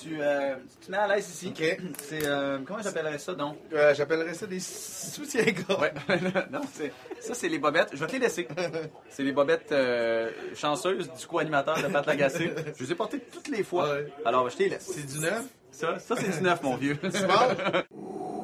[0.00, 1.48] Tu, euh, tu te mets à l'aise ici.
[1.48, 1.78] OK.
[2.02, 3.56] C'est, euh, comment j'appellerais ça, donc?
[3.72, 5.80] Euh, J'appellerais ça des soutiens-gras.
[5.80, 5.92] Ouais.
[6.50, 7.90] non, c'est, ça, c'est les bobettes.
[7.92, 8.48] Je vais te les laisser.
[9.08, 12.52] C'est les bobettes euh, chanceuses du co-animateur de Pat Lagacé.
[12.76, 13.92] Je les ai portées toutes les fois.
[13.94, 14.12] Ouais.
[14.24, 14.90] Alors, je te les laisse.
[14.92, 15.44] C'est du neuf?
[15.70, 16.98] Ça, ça c'est du neuf, mon vieux.
[17.02, 17.84] C'est bon?